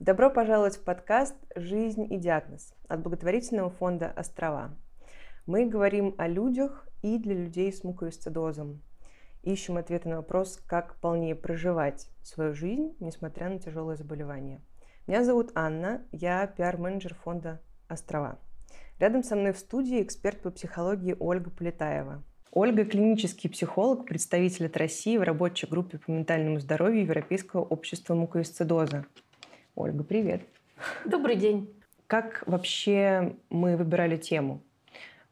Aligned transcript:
Добро 0.00 0.30
пожаловать 0.30 0.78
в 0.78 0.82
подкаст 0.82 1.36
«Жизнь 1.54 2.10
и 2.10 2.16
диагноз» 2.16 2.72
от 2.88 3.02
благотворительного 3.02 3.68
фонда 3.68 4.10
«Острова». 4.16 4.74
Мы 5.44 5.66
говорим 5.66 6.14
о 6.16 6.26
людях 6.26 6.88
и 7.02 7.18
для 7.18 7.34
людей 7.34 7.70
с 7.70 7.84
муковисцидозом. 7.84 8.80
Ищем 9.42 9.76
ответы 9.76 10.08
на 10.08 10.16
вопрос, 10.16 10.58
как 10.66 10.98
полнее 11.00 11.34
проживать 11.34 12.08
свою 12.22 12.54
жизнь, 12.54 12.96
несмотря 12.98 13.50
на 13.50 13.58
тяжелое 13.58 13.96
заболевание. 13.96 14.62
Меня 15.06 15.22
зовут 15.22 15.50
Анна, 15.54 16.02
я 16.12 16.46
пиар-менеджер 16.46 17.14
фонда 17.14 17.60
«Острова». 17.86 18.38
Рядом 18.98 19.22
со 19.22 19.36
мной 19.36 19.52
в 19.52 19.58
студии 19.58 20.02
эксперт 20.02 20.40
по 20.40 20.50
психологии 20.50 21.14
Ольга 21.18 21.50
Полетаева. 21.50 22.24
Ольга– 22.52 22.84
клинический 22.86 23.50
психолог, 23.50 24.06
представитель 24.06 24.64
от 24.64 24.78
России 24.78 25.18
в 25.18 25.22
рабочей 25.22 25.66
группе 25.66 25.98
по 25.98 26.10
ментальному 26.10 26.58
здоровью 26.58 27.02
Европейского 27.02 27.60
общества 27.60 28.14
муковисцидоза. 28.14 29.04
Ольга, 29.80 30.04
привет. 30.04 30.42
Добрый 31.06 31.36
день. 31.36 31.72
Как 32.06 32.42
вообще 32.46 33.34
мы 33.48 33.78
выбирали 33.78 34.18
тему? 34.18 34.60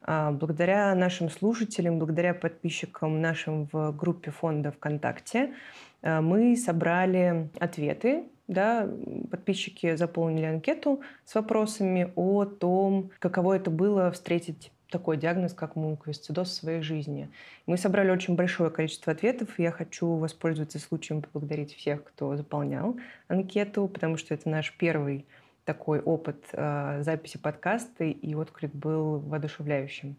А, 0.01 0.31
благодаря 0.31 0.95
нашим 0.95 1.29
слушателям, 1.29 1.99
благодаря 1.99 2.33
подписчикам 2.33 3.21
нашим 3.21 3.69
в 3.71 3.91
группе 3.91 4.31
фонда 4.31 4.71
ВКонтакте 4.71 5.53
а, 6.01 6.21
мы 6.21 6.57
собрали 6.57 7.51
ответы 7.59 8.23
да, 8.47 8.89
подписчики 9.29 9.95
заполнили 9.95 10.45
анкету 10.45 11.01
с 11.25 11.35
вопросами 11.35 12.11
о 12.15 12.45
том, 12.45 13.11
каково 13.19 13.57
это 13.57 13.69
было 13.69 14.09
встретить 14.09 14.71
такой 14.89 15.17
диагноз, 15.17 15.53
как 15.53 15.75
муковисцидоз 15.75 16.49
в 16.49 16.53
своей 16.53 16.81
жизни. 16.81 17.29
Мы 17.65 17.77
собрали 17.77 18.09
очень 18.11 18.35
большое 18.35 18.69
количество 18.69 19.13
ответов, 19.13 19.57
и 19.57 19.63
я 19.63 19.71
хочу 19.71 20.15
воспользоваться 20.15 20.79
случаем 20.79 21.21
поблагодарить 21.21 21.75
всех, 21.75 22.03
кто 22.03 22.35
заполнял 22.35 22.97
анкету, 23.27 23.87
потому 23.87 24.17
что 24.17 24.33
это 24.33 24.49
наш 24.49 24.73
первый 24.77 25.25
такой 25.65 25.99
опыт 25.99 26.45
э, 26.53 27.03
записи 27.03 27.37
подкаста, 27.37 28.03
и 28.03 28.33
отклик 28.33 28.73
был 28.73 29.19
воодушевляющим. 29.19 30.15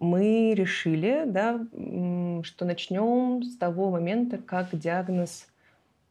Мы 0.00 0.54
решили, 0.54 1.24
да, 1.26 1.60
что 2.42 2.64
начнем 2.64 3.42
с 3.42 3.56
того 3.56 3.90
момента, 3.90 4.38
как 4.38 4.76
диагноз 4.76 5.46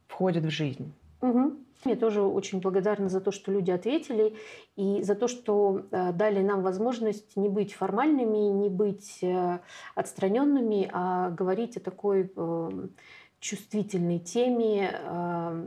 входит 0.06 0.44
в 0.44 0.50
жизнь. 0.50 0.92
Угу. 1.20 1.52
Я 1.84 1.96
тоже 1.96 2.22
очень 2.22 2.60
благодарна 2.60 3.08
за 3.08 3.20
то, 3.20 3.30
что 3.30 3.52
люди 3.52 3.70
ответили 3.70 4.34
и 4.76 5.02
за 5.02 5.14
то, 5.14 5.28
что 5.28 5.82
э, 5.90 6.12
дали 6.12 6.42
нам 6.42 6.62
возможность 6.62 7.36
не 7.36 7.48
быть 7.48 7.72
формальными, 7.72 8.38
не 8.38 8.68
быть 8.68 9.18
э, 9.22 9.60
отстраненными, 9.94 10.90
а 10.92 11.30
говорить 11.30 11.76
о 11.76 11.80
такой 11.80 12.32
э, 12.34 12.70
чувствительной 13.40 14.18
теме, 14.18 14.90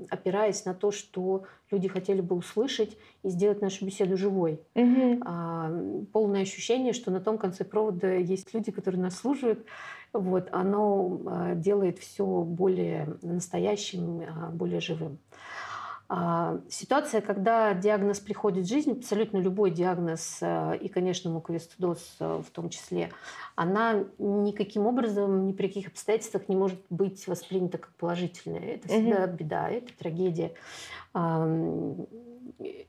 опираясь 0.10 0.66
на 0.66 0.74
то, 0.74 0.92
что 0.92 1.46
люди 1.72 1.88
хотели 1.88 2.20
бы 2.20 2.36
услышать 2.36 2.98
и 3.24 3.30
сделать 3.30 3.62
нашу 3.62 3.86
беседу 3.86 4.18
живой. 4.18 4.60
Угу. 4.76 6.08
Полное 6.12 6.42
ощущение, 6.42 6.92
что 6.92 7.12
на 7.12 7.22
том 7.22 7.38
конце 7.38 7.64
провода 7.64 8.14
есть 8.14 8.54
люди, 8.54 8.74
которые 8.74 9.02
нас 9.02 9.16
слушают. 9.16 9.66
Вот, 10.14 10.50
оно 10.52 11.54
делает 11.56 12.00
все 12.00 12.26
более 12.26 13.18
настоящим, 13.22 14.24
более 14.54 14.82
живым. 14.82 15.20
А, 16.14 16.60
ситуация, 16.70 17.22
когда 17.22 17.74
диагноз 17.74 18.20
приходит 18.20 18.66
в 18.66 18.70
жизнь, 18.70 18.92
абсолютно 18.92 19.38
любой 19.38 19.72
диагноз, 19.72 20.42
и, 20.42 20.90
конечно, 20.90 21.32
муковисцидоз 21.32 22.18
в 22.20 22.46
том 22.52 22.70
числе, 22.70 23.12
она 23.56 24.04
никаким 24.18 24.88
образом, 24.88 25.46
ни 25.48 25.54
при 25.54 25.68
каких 25.68 25.88
обстоятельствах 25.88 26.50
не 26.50 26.58
может 26.58 26.82
быть 26.90 27.26
воспринята 27.28 27.78
как 27.78 27.96
положительная. 27.96 28.76
Это 28.76 28.90
всегда 28.90 29.24
угу. 29.24 29.38
беда, 29.38 29.70
это 29.70 29.98
трагедия. 29.98 30.54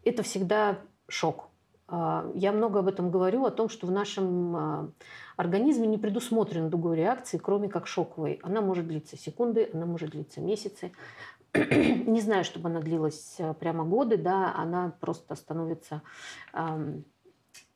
Это 0.04 0.22
всегда 0.22 0.78
шок. 1.08 1.48
А, 1.88 2.30
я 2.34 2.52
много 2.52 2.80
об 2.80 2.88
этом 2.88 3.10
говорю, 3.10 3.44
о 3.44 3.50
том, 3.50 3.68
что 3.68 3.86
в 3.86 3.90
нашем 3.90 4.56
а, 4.56 4.88
организме 5.36 5.86
не 5.86 5.98
предусмотрена 5.98 6.68
другой 6.68 6.96
реакции, 6.96 7.38
кроме 7.38 7.68
как 7.68 7.86
шоковой. 7.86 8.40
Она 8.42 8.60
может 8.60 8.86
длиться 8.86 9.16
секунды, 9.16 9.70
она 9.72 9.86
может 9.86 10.10
длиться 10.10 10.40
месяцы. 10.40 10.92
не 11.54 12.20
знаю, 12.20 12.44
чтобы 12.44 12.68
она 12.68 12.80
длилась 12.80 13.36
э, 13.38 13.54
прямо 13.54 13.84
годы, 13.84 14.16
да, 14.16 14.54
она 14.56 14.94
просто 15.00 15.34
становится, 15.34 16.02
эм, 16.54 17.04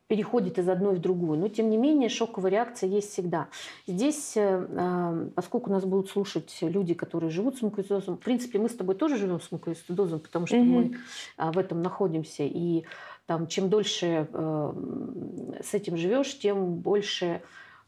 переходит 0.06 0.58
из 0.58 0.68
одной 0.68 0.94
в 0.94 1.00
другую. 1.00 1.38
Но, 1.38 1.48
тем 1.48 1.68
не 1.68 1.76
менее, 1.76 2.08
шоковая 2.08 2.50
реакция 2.50 2.88
есть 2.88 3.12
всегда. 3.12 3.48
Здесь, 3.86 4.32
э, 4.36 5.28
поскольку 5.34 5.70
нас 5.70 5.84
будут 5.84 6.08
слушать 6.08 6.56
люди, 6.62 6.94
которые 6.94 7.30
живут 7.30 7.58
с 7.58 7.62
муковисцидозом, 7.62 8.16
в 8.16 8.20
принципе, 8.20 8.58
мы 8.58 8.70
с 8.70 8.74
тобой 8.74 8.94
тоже 8.94 9.16
живем 9.16 9.40
с 9.40 9.52
муковисцидозом, 9.52 10.20
потому 10.20 10.46
что 10.46 10.56
mm-hmm. 10.56 10.64
мы 10.64 10.96
э, 11.36 11.50
в 11.50 11.58
этом 11.58 11.82
находимся. 11.82 12.44
И 12.44 12.84
там, 13.26 13.46
чем 13.46 13.68
дольше 13.68 14.28
э, 14.32 14.72
с 15.62 15.74
этим 15.74 15.96
живешь, 15.96 16.38
тем 16.38 16.76
больше 16.76 17.42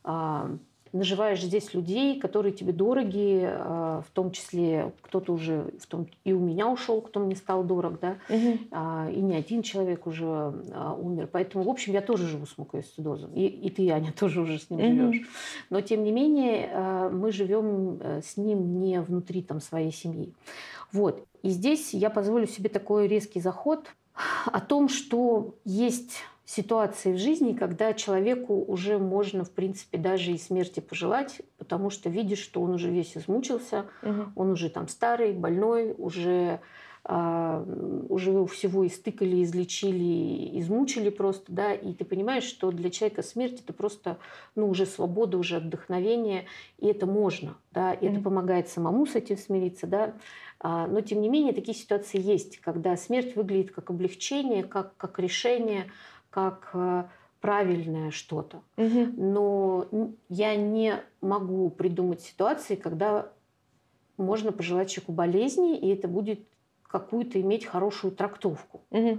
э, 0.04 0.56
наживаешь 0.92 1.42
здесь 1.42 1.74
людей, 1.74 2.18
которые 2.18 2.52
тебе 2.52 2.72
дороги, 2.72 3.42
а, 3.44 4.02
в 4.06 4.10
том 4.10 4.30
числе 4.30 4.92
кто-то 5.02 5.32
уже 5.32 5.72
в 5.80 5.86
том, 5.86 6.06
и 6.24 6.32
у 6.32 6.38
меня 6.38 6.68
ушел, 6.68 7.00
кто 7.00 7.20
мне 7.20 7.36
стал 7.36 7.64
дорог, 7.64 8.00
да, 8.00 8.18
угу. 8.28 8.58
и 9.10 9.20
не 9.20 9.36
один 9.36 9.62
человек 9.62 10.06
уже 10.06 10.26
а, 10.26 10.94
умер. 10.94 11.28
Поэтому, 11.30 11.64
в 11.64 11.68
общем, 11.68 11.92
я 11.92 12.00
тоже 12.00 12.26
живу 12.26 12.46
с 12.46 12.56
мукоисцидозом. 12.56 13.32
И, 13.34 13.46
и 13.46 13.70
ты, 13.70 13.90
Аня, 13.90 14.12
тоже 14.18 14.40
уже 14.40 14.58
с 14.58 14.70
ним 14.70 14.80
угу. 14.80 15.12
живешь. 15.12 15.28
Но, 15.70 15.80
тем 15.80 16.04
не 16.04 16.12
менее, 16.12 17.10
мы 17.12 17.32
живем 17.32 17.98
э, 18.00 18.20
с 18.22 18.36
ним 18.36 18.80
не 18.80 19.00
внутри 19.00 19.42
там, 19.42 19.60
своей 19.60 19.92
семьи. 19.92 20.32
Вот. 20.92 21.26
И 21.42 21.50
здесь 21.50 21.92
я 21.92 22.10
позволю 22.10 22.46
себе 22.46 22.68
такой 22.68 23.06
резкий 23.06 23.40
заход 23.40 23.88
о 24.46 24.60
том, 24.60 24.88
что 24.88 25.54
есть 25.64 26.22
ситуации 26.44 27.12
в 27.12 27.18
жизни, 27.18 27.52
когда 27.52 27.92
человеку 27.92 28.64
уже 28.66 28.98
можно, 28.98 29.44
в 29.44 29.50
принципе, 29.50 29.98
даже 29.98 30.32
и 30.32 30.38
смерти 30.38 30.80
пожелать, 30.80 31.42
потому 31.58 31.90
что 31.90 32.08
видишь, 32.08 32.38
что 32.38 32.62
он 32.62 32.70
уже 32.70 32.90
весь 32.90 33.16
измучился, 33.16 33.84
угу. 34.02 34.32
он 34.34 34.50
уже 34.52 34.70
там 34.70 34.88
старый, 34.88 35.32
больной, 35.34 35.94
уже 35.98 36.60
а, 37.04 37.64
уже 38.08 38.46
всего 38.46 38.86
истыкали, 38.86 39.42
излечили, 39.42 40.58
измучили 40.60 41.10
просто, 41.10 41.52
да, 41.52 41.72
и 41.72 41.94
ты 41.94 42.04
понимаешь, 42.04 42.44
что 42.44 42.70
для 42.70 42.90
человека 42.90 43.22
смерть 43.22 43.60
это 43.60 43.72
просто, 43.72 44.18
ну, 44.54 44.68
уже 44.68 44.86
свобода, 44.86 45.38
уже 45.38 45.56
отдохновение, 45.56 46.46
и 46.78 46.86
это 46.86 47.06
можно, 47.06 47.56
да, 47.72 47.94
и 47.94 48.06
mm 48.06 48.08
это 48.08 48.20
помогает 48.20 48.68
самому 48.68 49.06
с 49.06 49.14
этим 49.14 49.36
смириться, 49.36 49.86
да, 49.86 50.14
а, 50.60 50.86
но 50.86 51.00
тем 51.00 51.20
не 51.20 51.28
менее 51.28 51.52
такие 51.52 51.76
ситуации 51.76 52.20
есть, 52.20 52.58
когда 52.58 52.96
смерть 52.96 53.36
выглядит 53.36 53.70
как 53.70 53.90
облегчение, 53.90 54.64
как, 54.64 54.96
как 54.96 55.18
решение, 55.18 55.90
как 56.30 56.70
э, 56.74 57.04
правильное 57.40 58.10
что-то. 58.10 58.62
Угу. 58.76 59.12
Но 59.16 59.88
я 60.28 60.56
не 60.56 60.96
могу 61.20 61.70
придумать 61.70 62.20
ситуации, 62.20 62.74
когда 62.74 63.30
можно 64.16 64.52
пожелать 64.52 64.90
человеку 64.90 65.12
болезни, 65.12 65.78
и 65.78 65.88
это 65.88 66.08
будет 66.08 66.40
какую-то 66.88 67.40
иметь 67.40 67.66
хорошую 67.66 68.12
трактовку. 68.12 68.82
Угу. 68.90 69.18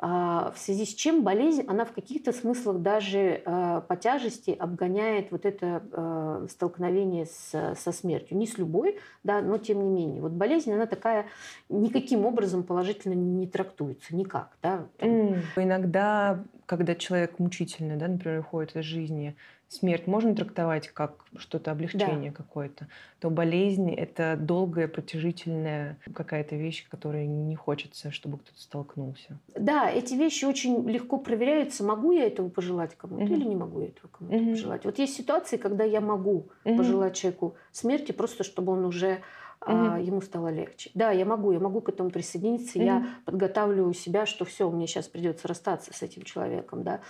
В 0.00 0.54
связи 0.56 0.86
с 0.86 0.94
чем 0.94 1.22
болезнь, 1.22 1.62
она 1.68 1.84
в 1.84 1.92
каких-то 1.92 2.32
смыслах 2.32 2.78
даже 2.78 3.42
а, 3.44 3.82
по 3.82 3.96
тяжести 3.96 4.50
обгоняет 4.50 5.30
вот 5.30 5.44
это 5.44 5.82
а, 5.92 6.46
столкновение 6.48 7.26
с, 7.26 7.74
со 7.78 7.92
смертью. 7.92 8.38
Не 8.38 8.46
с 8.46 8.56
любой, 8.56 8.98
да, 9.24 9.42
но 9.42 9.58
тем 9.58 9.82
не 9.82 9.90
менее. 9.90 10.22
Вот 10.22 10.32
болезнь, 10.32 10.72
она 10.72 10.86
такая 10.86 11.26
никаким 11.68 12.24
образом 12.24 12.62
положительно 12.62 13.12
не 13.12 13.46
трактуется, 13.46 14.16
никак. 14.16 14.56
Да, 14.62 14.86
Mm. 14.98 15.40
Иногда, 15.56 16.42
когда 16.64 16.94
человек 16.94 17.38
мучительно, 17.38 17.96
да, 17.96 18.08
например, 18.08 18.40
уходит 18.40 18.76
из 18.76 18.84
жизни, 18.84 19.36
смерть 19.70 20.08
можно 20.08 20.34
трактовать 20.34 20.88
как 20.88 21.24
что-то 21.38 21.70
облегчение 21.70 22.32
да. 22.32 22.36
какое-то, 22.36 22.88
то 23.20 23.30
болезнь 23.30 23.94
это 23.94 24.36
долгая, 24.36 24.88
протяжительная 24.88 25.96
какая-то 26.12 26.56
вещь, 26.56 26.88
которой 26.88 27.26
не 27.28 27.54
хочется, 27.54 28.10
чтобы 28.10 28.38
кто-то 28.38 28.60
столкнулся. 28.60 29.38
Да, 29.54 29.88
эти 29.88 30.14
вещи 30.14 30.44
очень 30.44 30.88
легко 30.90 31.18
проверяются. 31.18 31.84
Могу 31.84 32.10
я 32.10 32.26
этого 32.26 32.48
пожелать 32.48 32.96
кому-то 32.96 33.22
угу. 33.22 33.32
или 33.32 33.44
не 33.44 33.54
могу 33.54 33.80
я 33.80 33.88
этого 33.88 34.08
кому-то 34.08 34.36
угу. 34.36 34.50
пожелать? 34.50 34.84
Вот 34.84 34.98
есть 34.98 35.14
ситуации, 35.14 35.56
когда 35.56 35.84
я 35.84 36.00
могу 36.00 36.48
угу. 36.64 36.76
пожелать 36.76 37.14
человеку 37.14 37.54
смерти, 37.70 38.10
просто 38.10 38.42
чтобы 38.42 38.72
он 38.72 38.84
уже 38.84 39.20
угу. 39.60 39.72
а, 39.72 39.98
ему 39.98 40.20
стало 40.20 40.48
легче. 40.48 40.90
Да, 40.94 41.10
я 41.10 41.24
могу, 41.24 41.52
я 41.52 41.60
могу 41.60 41.80
к 41.80 41.88
этому 41.88 42.10
присоединиться, 42.10 42.78
угу. 42.78 42.84
я 42.84 43.06
подготавливаю 43.24 43.94
себя, 43.94 44.26
что 44.26 44.44
все, 44.44 44.70
мне 44.70 44.86
сейчас 44.86 45.08
придется 45.08 45.48
расстаться 45.48 45.92
с 45.92 46.02
этим 46.02 46.22
человеком, 46.22 46.82
да, 46.82 47.00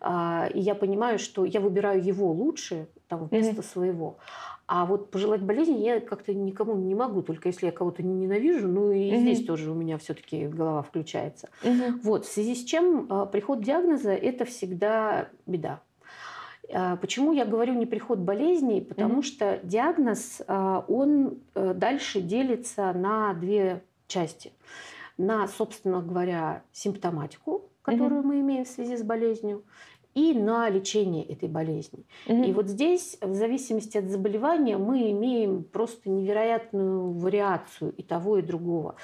а, 0.00 0.48
и 0.52 0.60
я 0.60 0.74
понимаю, 0.74 1.18
что 1.18 1.44
я 1.44 1.60
выбираю 1.60 2.02
его 2.02 2.30
лучше 2.32 2.88
там 3.08 3.26
вместо 3.26 3.60
угу. 3.60 3.62
своего. 3.62 4.18
А 4.72 4.86
вот 4.86 5.10
пожелать 5.10 5.42
болезни 5.42 5.78
я 5.78 5.98
как-то 5.98 6.32
никому 6.32 6.76
не 6.76 6.94
могу, 6.94 7.22
только 7.22 7.48
если 7.48 7.66
я 7.66 7.72
кого-то 7.72 8.04
не 8.04 8.14
ненавижу. 8.14 8.68
Ну 8.68 8.92
и 8.92 9.12
угу. 9.12 9.20
здесь 9.20 9.44
тоже 9.44 9.72
у 9.72 9.74
меня 9.74 9.98
все-таки 9.98 10.46
голова 10.46 10.82
включается. 10.82 11.48
Угу. 11.64 12.00
Вот, 12.04 12.24
в 12.24 12.32
связи 12.32 12.54
с 12.54 12.64
чем 12.64 13.06
а, 13.10 13.26
приход 13.26 13.64
диагноза– 13.64 14.10
это 14.12 14.44
всегда 14.44 15.28
беда. 15.44 15.80
А, 16.72 16.96
почему 16.96 17.32
я 17.32 17.44
говорю 17.44 17.74
не 17.74 17.86
приход 17.86 18.18
болезней? 18.18 18.80
Потому 18.80 19.20
mm-hmm. 19.20 19.24
что 19.24 19.60
диагноз, 19.62 20.42
а, 20.46 20.84
он 20.88 21.38
э, 21.54 21.74
дальше 21.74 22.20
делится 22.20 22.92
на 22.92 23.34
две 23.34 23.82
части. 24.06 24.52
на, 25.18 25.46
собственно 25.48 26.00
говоря, 26.00 26.62
симптоматику, 26.72 27.68
которую 27.82 28.22
mm-hmm. 28.22 28.26
мы 28.26 28.40
имеем 28.40 28.64
в 28.64 28.68
связи 28.68 28.96
с 28.96 29.02
болезнью, 29.02 29.62
и 30.14 30.34
на 30.34 30.68
лечение 30.68 31.24
этой 31.24 31.48
болезни. 31.48 32.04
Mm-hmm. 32.26 32.46
И 32.48 32.52
вот 32.52 32.68
здесь, 32.68 33.16
в 33.20 33.34
зависимости 33.34 33.96
от 33.96 34.06
заболевания, 34.06 34.76
мы 34.76 35.10
имеем 35.12 35.62
просто 35.62 36.10
невероятную 36.10 37.12
вариацию 37.12 37.92
и 37.92 38.02
того, 38.02 38.38
и 38.38 38.42
другого. 38.42 38.96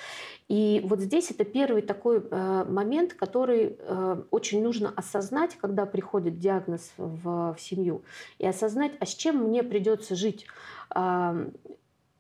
И 0.49 0.81
вот 0.85 1.01
здесь 1.01 1.31
это 1.31 1.45
первый 1.45 1.83
такой 1.83 2.23
э, 2.29 2.65
момент, 2.69 3.15
который 3.15 3.77
э, 3.79 4.23
очень 4.31 4.63
нужно 4.63 4.93
осознать, 4.97 5.57
когда 5.57 5.87
приходит 5.87 6.39
диагноз 6.39 6.91
в, 6.97 7.55
в 7.55 7.61
семью, 7.61 8.03
и 8.39 8.47
осознать, 8.47 8.93
а 9.01 9.07
с 9.07 9.15
чем 9.15 9.37
мне 9.45 9.63
придется 9.63 10.17
жить. 10.17 10.47
Э, 10.95 11.49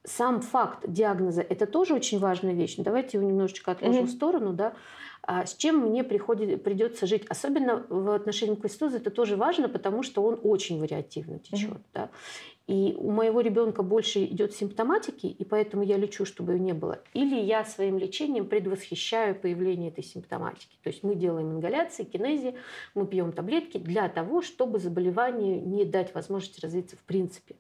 сам 0.05 0.41
факт 0.41 0.85
диагноза– 0.87 1.43
это 1.49 1.67
тоже 1.67 1.95
очень 1.95 2.21
важная 2.21 2.55
вещь. 2.55 2.77
Давайте 2.79 3.19
его 3.19 3.29
немножечко 3.29 3.73
отложим 3.73 4.05
mm-hmm. 4.05 4.07
в 4.07 4.11
сторону, 4.11 4.53
да. 4.53 4.75
А 5.27 5.45
с 5.45 5.57
чем 5.57 5.79
мне 5.79 6.05
приходит, 6.05 6.63
придется 6.63 7.07
жить. 7.07 7.27
Особенно 7.29 7.85
в 7.89 8.15
отношении 8.15 8.55
к 8.55 8.61
квестоза 8.61 8.99
это 8.99 9.11
тоже 9.11 9.37
важно, 9.37 9.69
потому 9.69 10.05
что 10.05 10.23
он 10.23 10.39
очень 10.43 10.79
вариативно 10.79 11.41
течет. 11.41 11.71
Mm-hmm. 11.71 11.81
Да? 11.95 12.11
И 12.67 12.97
у 12.99 13.13
моего 13.13 13.41
ребенка 13.41 13.85
больше 13.85 14.25
идет 14.25 14.53
симптоматики, 14.53 15.27
и 15.27 15.45
поэтому 15.45 15.85
я 15.85 15.97
лечу, 15.97 16.25
чтобы 16.25 16.55
ее 16.55 16.59
не 16.59 16.73
было. 16.73 16.99
Или 17.15 17.41
я 17.41 17.65
своим 17.65 17.97
лечением 17.97 18.47
предвосхищаю 18.47 19.37
появление 19.37 19.91
этой 19.91 20.03
симптоматики. 20.03 20.77
То 20.83 20.91
есть 20.91 21.05
мы 21.05 21.15
делаем 21.15 21.53
ингаляции, 21.53 22.03
кинези, 22.03 22.57
мы 22.95 23.07
пьем 23.07 23.31
таблетки 23.31 23.79
для 23.79 24.09
того, 24.09 24.43
чтобы 24.43 24.81
заболеванию 24.81 25.65
не 25.65 25.85
дать 25.85 26.13
возможности 26.13 26.61
развиться 26.61 26.97
в 26.97 27.01
принципе. 27.01 27.55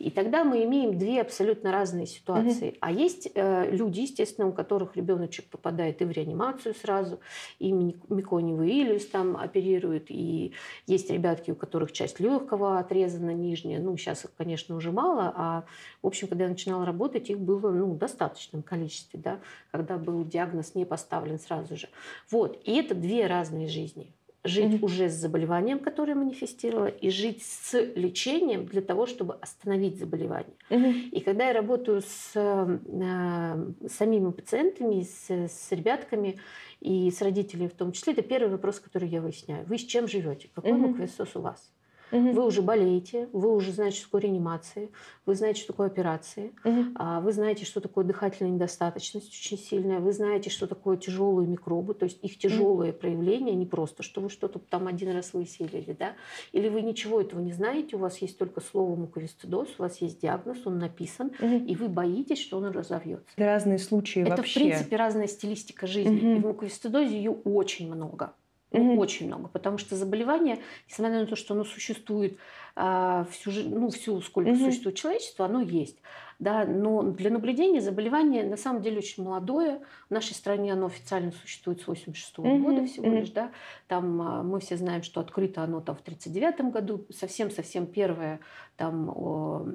И 0.00 0.10
тогда 0.10 0.42
мы 0.42 0.64
имеем 0.64 0.98
две 0.98 1.20
абсолютно 1.20 1.70
разные 1.70 2.06
ситуации. 2.06 2.70
Mm-hmm. 2.70 2.78
А 2.80 2.92
есть 2.92 3.30
э, 3.34 3.70
люди, 3.70 4.00
естественно, 4.00 4.48
у 4.48 4.52
которых 4.52 4.96
ребеночек 4.96 5.44
попадает 5.46 6.02
и 6.02 6.04
в 6.04 6.10
реанимацию 6.10 6.74
сразу, 6.74 7.20
и 7.60 7.72
мекониевый 7.72 8.82
илюс 8.82 9.06
там 9.06 9.36
оперируют, 9.36 10.06
и 10.08 10.54
есть 10.86 11.10
ребятки, 11.10 11.52
у 11.52 11.54
которых 11.54 11.92
часть 11.92 12.18
легкого 12.18 12.78
отрезана 12.78 13.32
нижняя. 13.32 13.78
Ну, 13.78 13.96
сейчас 13.96 14.24
конечно, 14.40 14.74
уже 14.74 14.90
мало, 14.90 15.34
а, 15.36 15.64
в 16.00 16.06
общем, 16.06 16.26
когда 16.26 16.44
я 16.44 16.50
начинала 16.50 16.86
работать, 16.86 17.28
их 17.28 17.38
было 17.38 17.70
ну, 17.70 17.92
в 17.92 17.98
достаточном 17.98 18.62
количестве, 18.62 19.20
да, 19.20 19.38
когда 19.70 19.98
был 19.98 20.24
диагноз 20.24 20.74
не 20.74 20.86
поставлен 20.86 21.38
сразу 21.38 21.76
же. 21.76 21.90
Вот, 22.30 22.58
и 22.64 22.72
это 22.76 22.94
две 22.94 23.26
разные 23.26 23.68
жизни 23.68 24.14
жить 24.42 24.72
mm-hmm. 24.72 24.84
уже 24.84 25.10
с 25.10 25.12
заболеванием, 25.12 25.78
которое 25.78 26.14
манифестировало, 26.14 26.86
и 26.86 27.10
жить 27.10 27.42
с 27.42 27.78
лечением 27.94 28.64
для 28.64 28.80
того, 28.80 29.04
чтобы 29.04 29.34
остановить 29.34 29.98
заболевание. 29.98 30.56
Mm-hmm. 30.70 31.10
И 31.10 31.20
когда 31.20 31.48
я 31.48 31.52
работаю 31.52 32.00
с 32.00 32.32
э, 32.34 33.68
самими 33.88 34.30
пациентами, 34.30 35.02
с, 35.02 35.30
с 35.30 35.72
ребятками 35.72 36.40
и 36.80 37.10
с 37.10 37.20
родителями 37.20 37.68
в 37.68 37.74
том 37.74 37.92
числе, 37.92 38.14
это 38.14 38.22
первый 38.22 38.50
вопрос, 38.52 38.80
который 38.80 39.10
я 39.10 39.20
выясняю. 39.20 39.66
Вы 39.66 39.76
с 39.76 39.84
чем 39.84 40.08
живете? 40.08 40.48
Какой 40.54 40.70
mm-hmm. 40.70 40.76
муквисоз 40.76 41.36
у 41.36 41.42
вас? 41.42 41.70
Угу. 42.12 42.32
Вы 42.32 42.44
уже 42.44 42.62
болеете, 42.62 43.28
вы 43.32 43.54
уже 43.54 43.72
знаете, 43.72 43.96
что 43.96 44.06
такое 44.06 44.22
реанимации, 44.22 44.90
вы 45.26 45.34
знаете, 45.34 45.60
что 45.60 45.72
такое 45.72 45.86
операции, 45.86 46.52
угу. 46.64 46.84
вы 47.22 47.32
знаете, 47.32 47.64
что 47.64 47.80
такое 47.80 48.04
дыхательная 48.04 48.52
недостаточность 48.52 49.28
очень 49.28 49.58
сильная, 49.58 50.00
вы 50.00 50.12
знаете, 50.12 50.50
что 50.50 50.66
такое 50.66 50.96
тяжелые 50.96 51.46
микробы, 51.46 51.94
то 51.94 52.04
есть 52.04 52.18
их 52.22 52.38
тяжелые 52.38 52.92
угу. 52.92 53.00
проявления, 53.00 53.54
не 53.54 53.66
просто, 53.66 54.02
что 54.02 54.20
вы 54.20 54.30
что-то 54.30 54.58
там 54.58 54.86
один 54.86 55.12
раз 55.12 55.32
выселили, 55.32 55.96
да, 55.98 56.14
или 56.52 56.68
вы 56.68 56.82
ничего 56.82 57.20
этого 57.20 57.40
не 57.40 57.52
знаете, 57.52 57.96
у 57.96 58.00
вас 58.00 58.18
есть 58.18 58.38
только 58.38 58.60
слово 58.60 58.96
муковисцидоз, 58.96 59.68
у 59.78 59.82
вас 59.82 60.00
есть 60.00 60.20
диагноз, 60.20 60.58
он 60.64 60.78
написан, 60.78 61.32
угу. 61.38 61.56
и 61.56 61.76
вы 61.76 61.88
боитесь, 61.88 62.40
что 62.40 62.58
он 62.58 62.66
разовьется. 62.66 63.26
Разные 63.36 63.78
случаи 63.78 64.22
Это, 64.22 64.36
вообще. 64.36 64.60
в 64.60 64.62
принципе, 64.62 64.96
разная 64.96 65.26
стилистика 65.26 65.86
жизни. 65.86 66.18
Угу. 66.18 66.36
И 66.36 66.40
в 66.40 66.46
муковисцидозе 66.46 67.16
ее 67.16 67.30
очень 67.30 67.92
много. 67.92 68.32
Mm-hmm. 68.70 68.98
очень 68.98 69.26
много, 69.26 69.48
потому 69.48 69.78
что 69.78 69.96
заболевание, 69.96 70.60
несмотря 70.88 71.20
на 71.20 71.26
то, 71.26 71.34
что 71.34 71.54
оно 71.54 71.64
существует 71.64 72.38
а, 72.76 73.26
всю, 73.30 73.50
ну, 73.68 73.90
всю 73.90 74.20
сколько 74.20 74.50
mm-hmm. 74.50 74.64
существует 74.64 74.96
человечество, 74.96 75.46
оно 75.46 75.60
есть. 75.60 75.98
Да, 76.38 76.64
но 76.64 77.02
для 77.02 77.30
наблюдения 77.30 77.80
заболевание 77.82 78.44
на 78.44 78.56
самом 78.56 78.80
деле 78.80 78.98
очень 78.98 79.22
молодое. 79.22 79.80
В 80.08 80.12
нашей 80.12 80.34
стране 80.34 80.72
оно 80.72 80.86
официально 80.86 81.32
существует 81.32 81.82
с 81.82 81.86
86 81.86 82.38
mm-hmm. 82.38 82.62
года 82.62 82.86
всего 82.86 83.06
mm-hmm. 83.06 83.20
лишь. 83.20 83.30
Да. 83.30 83.50
Там 83.88 84.22
а, 84.22 84.42
мы 84.42 84.60
все 84.60 84.76
знаем, 84.76 85.02
что 85.02 85.20
открыто 85.20 85.62
оно 85.62 85.80
там 85.80 85.96
в 85.96 86.00
1939 86.00 86.72
году. 86.72 87.06
Совсем-совсем 87.10 87.86
первое 87.86 88.40
там, 88.76 89.10
о, 89.10 89.66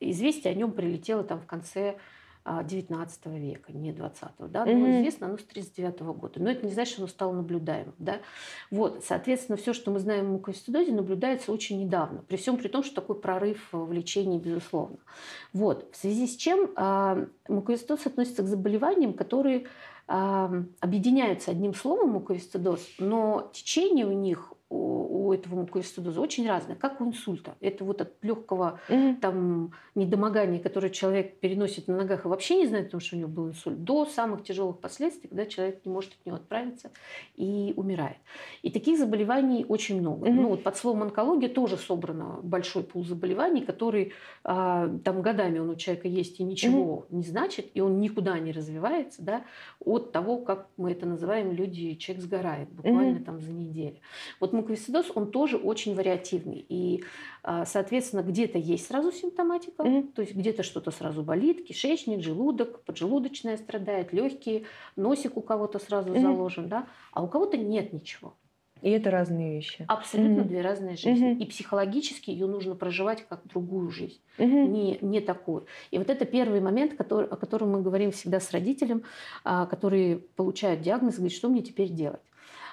известие 0.00 0.52
о 0.52 0.54
нем 0.54 0.72
прилетело 0.72 1.22
там 1.22 1.40
в 1.40 1.46
конце 1.46 1.96
19 2.62 3.20
а, 3.24 3.30
века, 3.30 3.72
не 3.72 3.92
20 3.92 4.22
да, 4.38 4.64
но 4.64 4.70
mm-hmm. 4.70 5.00
известно 5.00 5.26
оно 5.26 5.38
с 5.38 5.44
39 5.44 6.00
года. 6.00 6.40
Но 6.40 6.50
это 6.50 6.64
не 6.64 6.72
значит, 6.72 6.92
что 6.92 7.02
оно 7.02 7.08
стало 7.08 7.32
наблюдаемым, 7.32 7.94
да. 7.98 8.20
Вот, 8.70 9.04
соответственно, 9.04 9.56
все, 9.56 9.72
что 9.72 9.90
мы 9.90 9.98
знаем 9.98 10.26
о 10.26 10.30
муковисцидозе, 10.32 10.92
наблюдается 10.92 11.52
очень 11.52 11.80
недавно, 11.80 12.22
при 12.22 12.36
всем 12.36 12.56
при 12.56 12.68
том, 12.68 12.82
что 12.82 12.94
такой 12.94 13.20
прорыв 13.20 13.68
в 13.72 13.92
лечении, 13.92 14.38
безусловно. 14.38 14.98
Вот, 15.52 15.88
в 15.92 15.96
связи 15.96 16.26
с 16.26 16.36
чем 16.36 16.70
э, 16.76 17.26
муковисцидоз 17.48 18.06
относится 18.06 18.42
к 18.42 18.46
заболеваниям, 18.46 19.12
которые 19.12 19.66
э, 20.08 20.62
объединяются 20.80 21.50
одним 21.50 21.74
словом 21.74 22.10
муковисцидоз, 22.10 22.80
но 22.98 23.50
течение 23.52 24.06
у 24.06 24.12
них 24.12 24.52
у, 24.68 25.25
у 25.26 25.32
этого 25.32 25.56
муковисцидоза 25.56 26.20
очень 26.20 26.48
разное, 26.48 26.76
как 26.76 27.00
у 27.00 27.06
инсульта. 27.06 27.56
Это 27.60 27.84
вот 27.84 28.00
от 28.00 28.12
легкого 28.22 28.80
mm-hmm. 28.88 29.20
там 29.20 29.72
недомогания, 29.94 30.60
которое 30.60 30.90
человек 30.90 31.38
переносит 31.40 31.88
на 31.88 31.96
ногах 31.96 32.24
и 32.24 32.28
вообще 32.28 32.56
не 32.56 32.66
знает, 32.66 32.86
потому 32.86 33.00
что 33.00 33.16
у 33.16 33.18
него 33.18 33.28
был 33.28 33.48
инсульт, 33.48 33.82
до 33.82 34.06
самых 34.06 34.44
тяжелых 34.44 34.78
последствий, 34.78 35.28
когда 35.28 35.46
человек 35.46 35.80
не 35.84 35.92
может 35.92 36.12
от 36.12 36.26
него 36.26 36.36
отправиться 36.36 36.90
и 37.34 37.72
умирает. 37.76 38.16
И 38.62 38.70
таких 38.70 38.98
заболеваний 38.98 39.64
очень 39.68 40.00
много. 40.00 40.26
Mm-hmm. 40.26 40.32
Ну 40.32 40.48
вот 40.48 40.62
под 40.62 40.76
словом 40.76 41.02
онкология 41.02 41.48
тоже 41.48 41.76
собрано 41.76 42.40
большой 42.42 42.82
пул 42.82 43.04
заболеваний, 43.04 43.62
который 43.62 44.12
а, 44.44 44.88
там 45.04 45.22
годами 45.22 45.58
он 45.58 45.70
у 45.70 45.76
человека 45.76 46.08
есть 46.08 46.40
и 46.40 46.44
ничего 46.44 47.06
mm-hmm. 47.10 47.16
не 47.16 47.22
значит, 47.22 47.70
и 47.74 47.80
он 47.80 48.00
никуда 48.00 48.38
не 48.38 48.52
развивается, 48.52 49.22
да, 49.22 49.44
от 49.80 50.12
того, 50.12 50.38
как 50.38 50.68
мы 50.76 50.92
это 50.92 51.06
называем, 51.06 51.52
люди, 51.52 51.94
человек 51.94 52.24
сгорает 52.24 52.68
буквально 52.70 53.18
mm-hmm. 53.18 53.24
там 53.24 53.40
за 53.40 53.52
неделю. 53.52 53.96
Вот 54.40 54.52
муковисцидоз, 54.52 55.10
он 55.16 55.30
тоже 55.30 55.56
очень 55.56 55.94
вариативный. 55.94 56.64
И, 56.68 57.04
а, 57.42 57.64
соответственно, 57.64 58.22
где-то 58.22 58.58
есть 58.58 58.86
сразу 58.86 59.12
симптоматика, 59.12 59.82
mm-hmm. 59.82 60.12
то 60.12 60.22
есть 60.22 60.34
где-то 60.34 60.62
что-то 60.62 60.90
сразу 60.90 61.22
болит, 61.22 61.66
кишечник, 61.66 62.22
желудок, 62.22 62.82
поджелудочная 62.84 63.56
страдает, 63.56 64.12
легкие, 64.12 64.64
носик 64.96 65.36
у 65.36 65.40
кого-то 65.40 65.78
сразу 65.78 66.10
mm-hmm. 66.10 66.20
заложен, 66.20 66.68
да, 66.68 66.86
а 67.12 67.22
у 67.22 67.28
кого-то 67.28 67.56
нет 67.56 67.92
ничего. 67.92 68.34
И 68.82 68.90
это 68.90 69.10
разные 69.10 69.54
вещи. 69.54 69.86
Абсолютно 69.88 70.42
mm-hmm. 70.42 70.48
две 70.48 70.60
разные 70.60 70.96
жизни. 70.96 71.32
Mm-hmm. 71.32 71.38
И 71.38 71.46
психологически 71.46 72.30
ее 72.30 72.46
нужно 72.46 72.74
проживать 72.74 73.26
как 73.26 73.46
другую 73.46 73.90
жизнь, 73.90 74.20
mm-hmm. 74.38 74.66
не, 74.66 74.98
не 75.00 75.20
такую. 75.20 75.66
И 75.90 75.98
вот 75.98 76.10
это 76.10 76.26
первый 76.26 76.60
момент, 76.60 76.94
который, 76.94 77.26
о 77.26 77.36
котором 77.36 77.70
мы 77.70 77.80
говорим 77.80 78.10
всегда 78.12 78.38
с 78.38 78.50
родителем, 78.50 79.02
а, 79.44 79.66
который 79.66 80.16
получает 80.36 80.82
диагноз, 80.82 81.14
говорит, 81.14 81.36
что 81.36 81.48
мне 81.48 81.62
теперь 81.62 81.88
делать. 81.88 82.20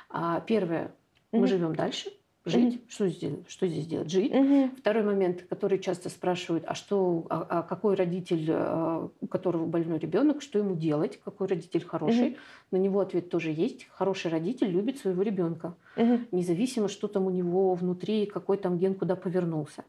А, 0.09 0.41
первое, 0.41 0.91
Mm-hmm. 1.33 1.39
Мы 1.39 1.47
живем 1.47 1.75
дальше, 1.75 2.11
жить. 2.45 2.75
Mm-hmm. 2.75 2.89
Что, 2.89 3.07
здесь, 3.07 3.33
что 3.47 3.67
здесь 3.67 3.87
делать? 3.87 4.11
Жить. 4.11 4.31
Mm-hmm. 4.31 4.77
Второй 4.77 5.03
момент, 5.03 5.43
который 5.49 5.79
часто 5.79 6.09
спрашивают, 6.09 6.63
а 6.67 6.75
что, 6.75 7.25
а, 7.29 7.45
а 7.49 7.63
какой 7.63 7.95
родитель, 7.95 8.47
а, 8.49 9.09
у 9.21 9.27
которого 9.27 9.65
больной 9.65 9.99
ребенок, 9.99 10.41
что 10.41 10.59
ему 10.59 10.75
делать, 10.75 11.19
какой 11.23 11.47
родитель 11.47 11.85
хороший? 11.85 12.29
Mm-hmm. 12.29 12.37
На 12.71 12.77
него 12.77 12.99
ответ 12.99 13.29
тоже 13.29 13.51
есть. 13.51 13.87
Хороший 13.91 14.31
родитель 14.31 14.67
любит 14.67 14.97
своего 14.97 15.21
ребенка, 15.21 15.75
mm-hmm. 15.95 16.27
независимо, 16.31 16.87
что 16.87 17.07
там 17.07 17.25
у 17.25 17.29
него 17.29 17.73
внутри, 17.75 18.25
какой 18.25 18.57
там 18.57 18.77
ген 18.77 18.95
куда 18.95 19.15
повернулся. 19.15 19.85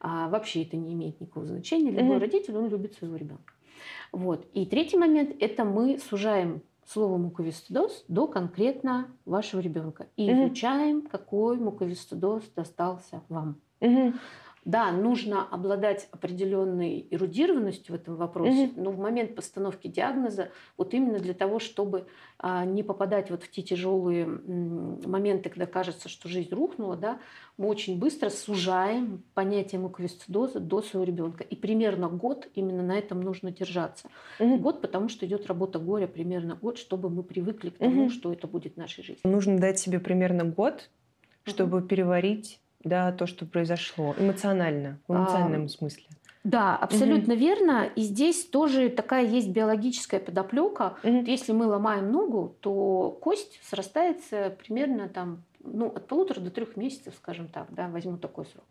А 0.00 0.28
вообще 0.28 0.62
это 0.62 0.76
не 0.76 0.94
имеет 0.94 1.20
никакого 1.20 1.46
значения. 1.46 1.90
Любой 1.90 2.16
mm-hmm. 2.16 2.20
родитель, 2.20 2.56
он 2.56 2.68
любит 2.68 2.94
своего 2.94 3.16
ребенка. 3.16 3.52
Вот. 4.12 4.46
И 4.54 4.66
третий 4.66 4.96
момент– 4.96 5.36
это 5.40 5.64
мы 5.64 5.98
сужаем 5.98 6.62
слово 6.88 7.18
муковисцидоз 7.18 8.04
до 8.08 8.26
конкретно 8.26 9.08
вашего 9.24 9.60
ребенка. 9.60 10.06
И 10.16 10.30
угу. 10.30 10.46
изучаем, 10.46 11.02
какой 11.02 11.58
муковисцидоз 11.58 12.44
достался 12.56 13.22
вам. 13.28 13.60
Угу. 13.80 14.14
Да, 14.68 14.92
нужно 14.92 15.48
обладать 15.48 16.10
определенной 16.10 17.06
эрудированностью 17.10 17.96
в 17.96 17.98
этом 17.98 18.16
вопросе, 18.16 18.64
угу. 18.64 18.82
но 18.82 18.90
в 18.90 18.98
момент 18.98 19.34
постановки 19.34 19.88
диагноза, 19.88 20.50
вот 20.76 20.92
именно 20.92 21.18
для 21.20 21.32
того, 21.32 21.58
чтобы 21.58 22.06
а, 22.38 22.66
не 22.66 22.82
попадать 22.82 23.30
вот 23.30 23.44
в 23.44 23.50
те 23.50 23.62
тяжелые 23.62 24.26
моменты, 24.26 25.48
когда 25.48 25.64
кажется, 25.64 26.10
что 26.10 26.28
жизнь 26.28 26.54
рухнула, 26.54 26.96
да, 26.96 27.18
мы 27.56 27.66
очень 27.66 27.98
быстро 27.98 28.28
сужаем 28.28 29.22
понятие 29.32 29.80
муковисцидоза 29.80 30.60
до 30.60 30.82
своего 30.82 31.04
ребенка. 31.04 31.44
И 31.44 31.56
примерно 31.56 32.10
год 32.10 32.46
именно 32.54 32.82
на 32.82 32.98
этом 32.98 33.22
нужно 33.22 33.50
держаться. 33.50 34.10
Угу. 34.38 34.58
Год, 34.58 34.82
потому 34.82 35.08
что 35.08 35.24
идет 35.24 35.46
работа 35.46 35.78
горя 35.78 36.06
примерно 36.06 36.56
год, 36.56 36.76
чтобы 36.76 37.08
мы 37.08 37.22
привыкли 37.22 37.70
к 37.70 37.78
тому, 37.78 38.02
угу. 38.02 38.10
что 38.10 38.34
это 38.34 38.46
будет 38.46 38.76
нашей 38.76 39.02
жизнью. 39.02 39.22
Нужно 39.24 39.58
дать 39.58 39.78
себе 39.78 39.98
примерно 39.98 40.44
год, 40.44 40.90
чтобы 41.44 41.78
угу. 41.78 41.86
переварить 41.86 42.60
да, 42.84 43.12
то, 43.12 43.26
что 43.26 43.46
произошло 43.46 44.14
эмоционально, 44.18 44.98
в 45.08 45.14
эмоциональном 45.14 45.64
а, 45.64 45.68
смысле. 45.68 46.04
Да, 46.44 46.76
абсолютно 46.76 47.34
угу. 47.34 47.40
верно. 47.40 47.90
И 47.94 48.02
здесь 48.02 48.46
тоже 48.46 48.88
такая 48.88 49.26
есть 49.26 49.48
биологическая 49.48 50.20
подоплека. 50.20 50.96
Угу. 51.02 51.24
Если 51.26 51.52
мы 51.52 51.66
ломаем 51.66 52.10
ногу, 52.10 52.56
то 52.60 53.18
кость 53.20 53.60
срастается 53.62 54.56
примерно 54.62 55.08
там, 55.08 55.42
ну, 55.62 55.88
от 55.88 56.06
полутора 56.06 56.40
до 56.40 56.50
трех 56.50 56.76
месяцев, 56.76 57.14
скажем 57.16 57.48
так, 57.48 57.66
да, 57.70 57.88
возьму 57.88 58.16
такой 58.16 58.46
срок. 58.46 58.64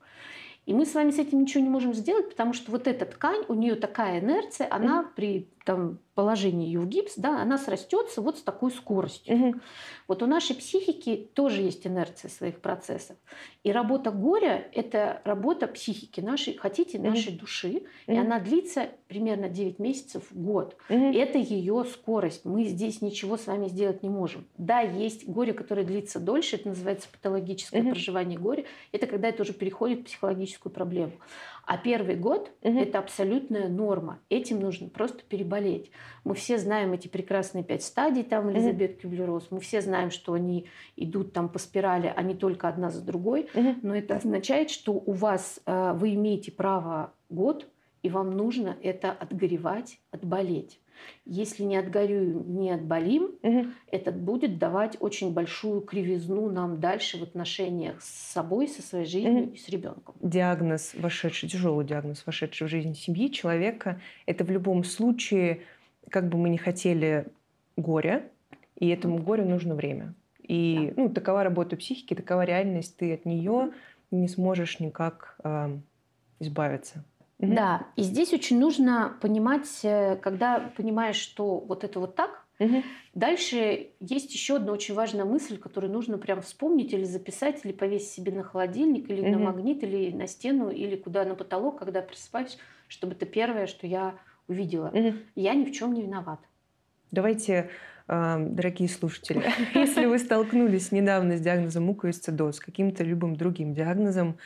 И 0.66 0.74
мы 0.74 0.86
с 0.86 0.94
вами 0.94 1.12
с 1.12 1.20
этим 1.20 1.42
ничего 1.42 1.64
не 1.64 1.70
можем 1.70 1.94
сделать, 1.94 2.30
потому 2.30 2.54
что 2.54 2.72
вот 2.72 2.88
эта 2.88 3.06
ткань, 3.06 3.44
у 3.48 3.54
нее 3.54 3.76
такая 3.76 4.20
инерция, 4.20 4.68
она 4.70 5.02
mm 5.02 5.08
при 5.16 5.48
там, 5.68 6.00
положении 6.16 6.66
ее 6.66 6.80
в 6.80 6.88
гипс, 6.88 7.14
да, 7.18 7.42
она 7.42 7.58
срастется 7.58 8.22
вот 8.22 8.38
с 8.38 8.42
такой 8.42 8.72
скоростью. 8.72 9.36
mm 9.36 9.62
Вот 10.08 10.24
у 10.24 10.26
нашей 10.26 10.56
психики 10.56 11.30
тоже 11.34 11.62
есть 11.62 11.86
инерция 11.86 12.30
своих 12.30 12.62
процессов. 12.62 13.18
И 13.64 13.72
работа 13.74 14.12
горя– 14.12 14.66
это 14.74 15.22
работа 15.26 15.68
психики 15.68 16.22
нашей, 16.22 16.56
хотите, 16.56 16.98
нашей 17.00 17.34
mm 17.34 17.40
души. 17.40 17.68
mm 17.68 17.84
И 18.08 18.18
она 18.18 18.40
длится 18.40 18.88
примерно 19.10 19.50
9 19.50 19.78
месяцев 19.80 20.24
в 20.32 20.42
год. 20.42 20.78
mm 20.88 21.14
Это 21.16 21.38
ее 21.38 21.84
скорость. 21.84 22.46
Мы 22.46 22.64
здесь 22.64 23.02
ничего 23.02 23.36
с 23.36 23.46
вами 23.46 23.68
сделать 23.68 24.02
не 24.04 24.10
можем. 24.10 24.48
Да, 24.58 24.80
есть 24.80 25.28
горе, 25.28 25.52
которое 25.52 25.86
длится 25.86 26.20
дольше, 26.20 26.56
это 26.56 26.70
называется 26.70 27.10
патологическое 27.12 27.82
mm 27.82 27.92
проживание 27.92 28.40
горя. 28.40 28.64
Это 28.94 29.06
когда 29.06 29.28
это 29.28 29.44
уже 29.44 29.52
переходит 29.52 30.00
в 30.00 30.04
психологическую 30.06 30.72
проблему. 30.72 31.14
А 31.68 31.78
первый 31.78 32.16
год 32.16 32.50
угу. 32.62 32.80
это 32.80 32.98
абсолютная 32.98 33.68
норма. 33.68 34.20
Этим 34.30 34.62
нужно 34.62 34.88
просто 34.88 35.24
переболеть. 35.58 35.92
Мы 36.24 36.36
все 36.36 36.58
знаем 36.58 36.94
эти 36.94 37.08
прекрасные 37.08 37.64
пять 37.64 37.84
стадий 37.84 38.24
там 38.24 38.52
Элизабет. 38.52 39.02
Кюблер-Росс. 39.02 39.48
Мы 39.50 39.60
все 39.60 39.82
знаем, 39.82 40.12
что 40.12 40.34
они 40.34 40.68
идут 40.96 41.34
там 41.34 41.50
по 41.50 41.60
спирали, 41.60 42.12
а 42.16 42.22
не 42.22 42.36
только 42.36 42.68
одна 42.68 42.90
за 42.90 43.02
другой. 43.02 43.48
Но 43.82 43.96
это 43.96 44.18
означает, 44.18 44.70
что 44.70 44.94
у 44.94 45.12
вас 45.14 45.60
э, 45.66 45.94
вы 45.96 46.16
имеете 46.16 46.52
право 46.52 47.14
год, 47.30 47.68
и 48.04 48.10
вам 48.10 48.32
нужно 48.32 48.78
это 48.82 49.12
отгоревать, 49.12 50.00
отболеть. 50.12 50.80
Если 51.26 51.64
не 51.64 51.78
отгорюем, 51.78 52.60
не 52.60 52.72
отболим, 52.72 53.32
угу. 53.42 53.66
это 53.92 54.12
будет 54.12 54.58
давать 54.58 54.98
очень 55.00 55.34
большую 55.34 55.82
кривизну 55.82 56.50
нам 56.50 56.80
дальше 56.80 57.18
в 57.18 57.24
отношениях 57.24 58.02
с 58.02 58.34
собой, 58.34 58.68
со 58.68 58.82
своей 58.82 59.06
жизнью 59.06 59.44
угу. 59.44 59.54
и 59.54 59.58
с 59.58 59.70
ребенком. 59.70 60.16
Диагноз, 60.22 60.94
вошедший, 60.96 61.50
тяжелый 61.50 61.86
диагноз, 61.86 62.24
вошедший 62.26 62.68
в 62.68 62.70
жизнь 62.70 62.96
семьи 62.96 63.32
человека, 63.32 64.00
это 64.26 64.44
в 64.44 64.52
любом 64.52 64.84
случае, 64.84 65.62
как 66.10 66.30
бы 66.30 66.38
мы 66.38 66.50
ни 66.50 66.58
хотели, 66.58 67.28
горе, 67.76 68.30
и 68.76 68.90
этому 68.90 69.20
горю 69.20 69.46
нужно 69.46 69.76
время. 69.76 70.14
И 70.42 70.94
да. 70.96 71.04
ну, 71.04 71.10
такова 71.10 71.44
работа 71.44 71.76
психики, 71.76 72.14
такова 72.14 72.44
реальность, 72.44 72.98
ты 72.98 73.14
от 73.14 73.26
нее 73.26 73.72
не 74.12 74.28
сможешь 74.28 74.80
никак 74.80 75.36
э, 75.44 75.78
избавиться. 76.40 77.04
Угу. 77.40 77.54
Да, 77.54 77.88
и 77.96 78.02
здесь 78.02 78.34
очень 78.34 78.60
нужно 78.60 79.16
понимать, 79.22 79.68
э, 79.84 80.16
когда 80.16 80.72
понимаешь, 80.76 81.18
что 81.18 81.60
вот 81.60 81.84
это 81.84 82.00
вот 82.00 82.16
так, 82.16 82.46
угу. 82.58 82.82
дальше 83.14 83.92
есть 84.00 84.34
еще 84.34 84.56
одна 84.56 84.72
очень 84.72 84.96
важная 84.96 85.26
мысль, 85.26 85.58
которую 85.58 85.94
нужно 85.94 86.18
прям 86.18 86.42
вспомнить 86.42 86.94
или 86.94 87.04
записать, 87.04 87.64
или 87.64 87.74
повесить 87.74 88.10
себе 88.10 88.32
на 88.32 88.44
холодильник, 88.44 89.10
или 89.10 89.22
угу. 89.22 89.30
на 89.30 89.38
магнит, 89.38 89.84
или 89.84 90.12
на 90.12 90.26
стену, 90.26 90.72
или 90.72 90.96
куда 90.96 91.26
на 91.26 91.36
потолок, 91.36 91.78
когда 91.78 92.02
просыпаюсь, 92.02 92.58
чтобы 92.88 93.14
это 93.14 93.28
первое, 93.28 93.68
что 93.68 93.86
я 93.86 94.16
увидела. 94.48 94.88
Угу. 94.88 95.14
Я 95.36 95.54
ни 95.54 95.66
в 95.66 95.72
чем 95.72 95.94
не 95.94 96.02
виноват. 96.02 96.40
Давайте 97.12 97.70
дорогие 98.08 98.88
слушатели, 98.88 99.44
если 99.76 100.06
вы 100.06 100.18
столкнулись 100.18 100.94
недавно 100.94 101.36
с 101.36 101.42
диагнозом 101.42 101.84
муковисцидоз, 101.84 102.62
каким-то 102.62 103.04
любым 103.04 103.36
другим 103.36 103.74
диагнозом, 103.74 104.38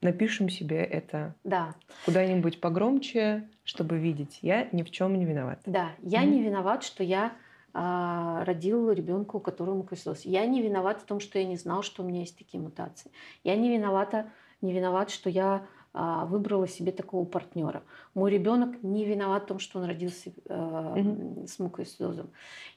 напишем 0.00 0.48
себе 0.48 0.82
это 0.82 1.34
да. 1.44 1.74
куда-нибудь 2.04 2.60
погромче, 2.60 3.48
чтобы 3.64 3.98
видеть. 3.98 4.38
Я 4.42 4.68
ни 4.72 4.82
в 4.82 4.90
чем 4.90 5.18
не 5.18 5.24
виноват. 5.24 5.60
Да, 5.66 5.90
я 6.02 6.22
mm-hmm. 6.22 6.26
не 6.26 6.42
виноват, 6.42 6.82
что 6.82 7.02
я 7.02 7.32
а, 7.72 8.44
родил 8.44 8.90
ребенка, 8.90 9.36
у 9.36 9.40
которого 9.40 9.76
мукосидоз. 9.76 10.22
Я 10.22 10.46
не 10.46 10.62
виноват 10.62 11.00
в 11.00 11.04
том, 11.04 11.20
что 11.20 11.38
я 11.38 11.44
не 11.44 11.56
знал, 11.56 11.82
что 11.82 12.02
у 12.02 12.06
меня 12.06 12.20
есть 12.20 12.38
такие 12.38 12.60
мутации. 12.60 13.10
Я 13.44 13.56
не 13.56 13.70
виновата, 13.76 14.30
не 14.60 14.72
виноват, 14.72 15.10
что 15.10 15.30
я 15.30 15.66
выбрала 15.92 16.68
себе 16.68 16.92
такого 16.92 17.24
партнера. 17.24 17.82
Мой 18.14 18.30
ребенок 18.30 18.82
не 18.82 19.04
виноват 19.04 19.44
в 19.44 19.46
том, 19.46 19.58
что 19.58 19.80
он 19.80 19.86
родился 19.86 20.30
э, 20.30 20.32
mm-hmm. 20.48 21.46
с 21.48 21.58
мукоисцидозом. 21.58 22.30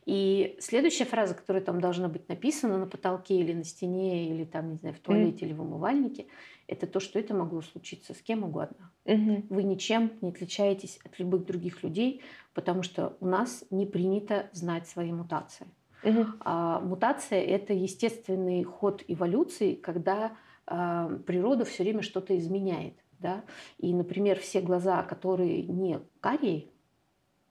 И 0.05 0.57
следующая 0.59 1.05
фраза, 1.05 1.35
которая 1.35 1.63
там 1.63 1.79
должна 1.79 2.07
быть 2.07 2.27
написана 2.27 2.79
на 2.79 2.87
потолке 2.87 3.35
или 3.35 3.53
на 3.53 3.63
стене, 3.63 4.29
или 4.29 4.45
там, 4.45 4.71
не 4.71 4.77
знаю, 4.77 4.95
в 4.95 4.99
туалете 4.99 5.45
mm-hmm. 5.45 5.47
или 5.47 5.53
в 5.53 5.61
умывальнике, 5.61 6.25
это 6.67 6.87
то, 6.87 6.99
что 6.99 7.19
это 7.19 7.35
могло 7.35 7.61
случиться 7.61 8.13
с 8.13 8.21
кем 8.21 8.43
угодно. 8.43 8.91
Mm-hmm. 9.05 9.45
Вы 9.49 9.63
ничем 9.63 10.13
не 10.21 10.29
отличаетесь 10.29 10.99
от 11.05 11.19
любых 11.19 11.45
других 11.45 11.83
людей, 11.83 12.21
потому 12.53 12.83
что 12.83 13.15
у 13.19 13.27
нас 13.27 13.63
не 13.69 13.85
принято 13.85 14.49
знать 14.53 14.87
свои 14.87 15.11
мутации. 15.11 15.67
Mm-hmm. 16.03 16.25
А, 16.39 16.79
мутация 16.79 17.41
это 17.41 17.73
естественный 17.73 18.63
ход 18.63 19.03
эволюции, 19.07 19.75
когда 19.75 20.35
а, 20.65 21.09
природа 21.25 21.65
все 21.65 21.83
время 21.83 22.01
что-то 22.01 22.37
изменяет. 22.37 22.95
Да? 23.23 23.43
И, 23.79 23.93
например, 23.93 24.39
все 24.39 24.61
глаза, 24.61 25.01
которые 25.01 25.63
не 25.63 25.99
карие, 26.19 26.65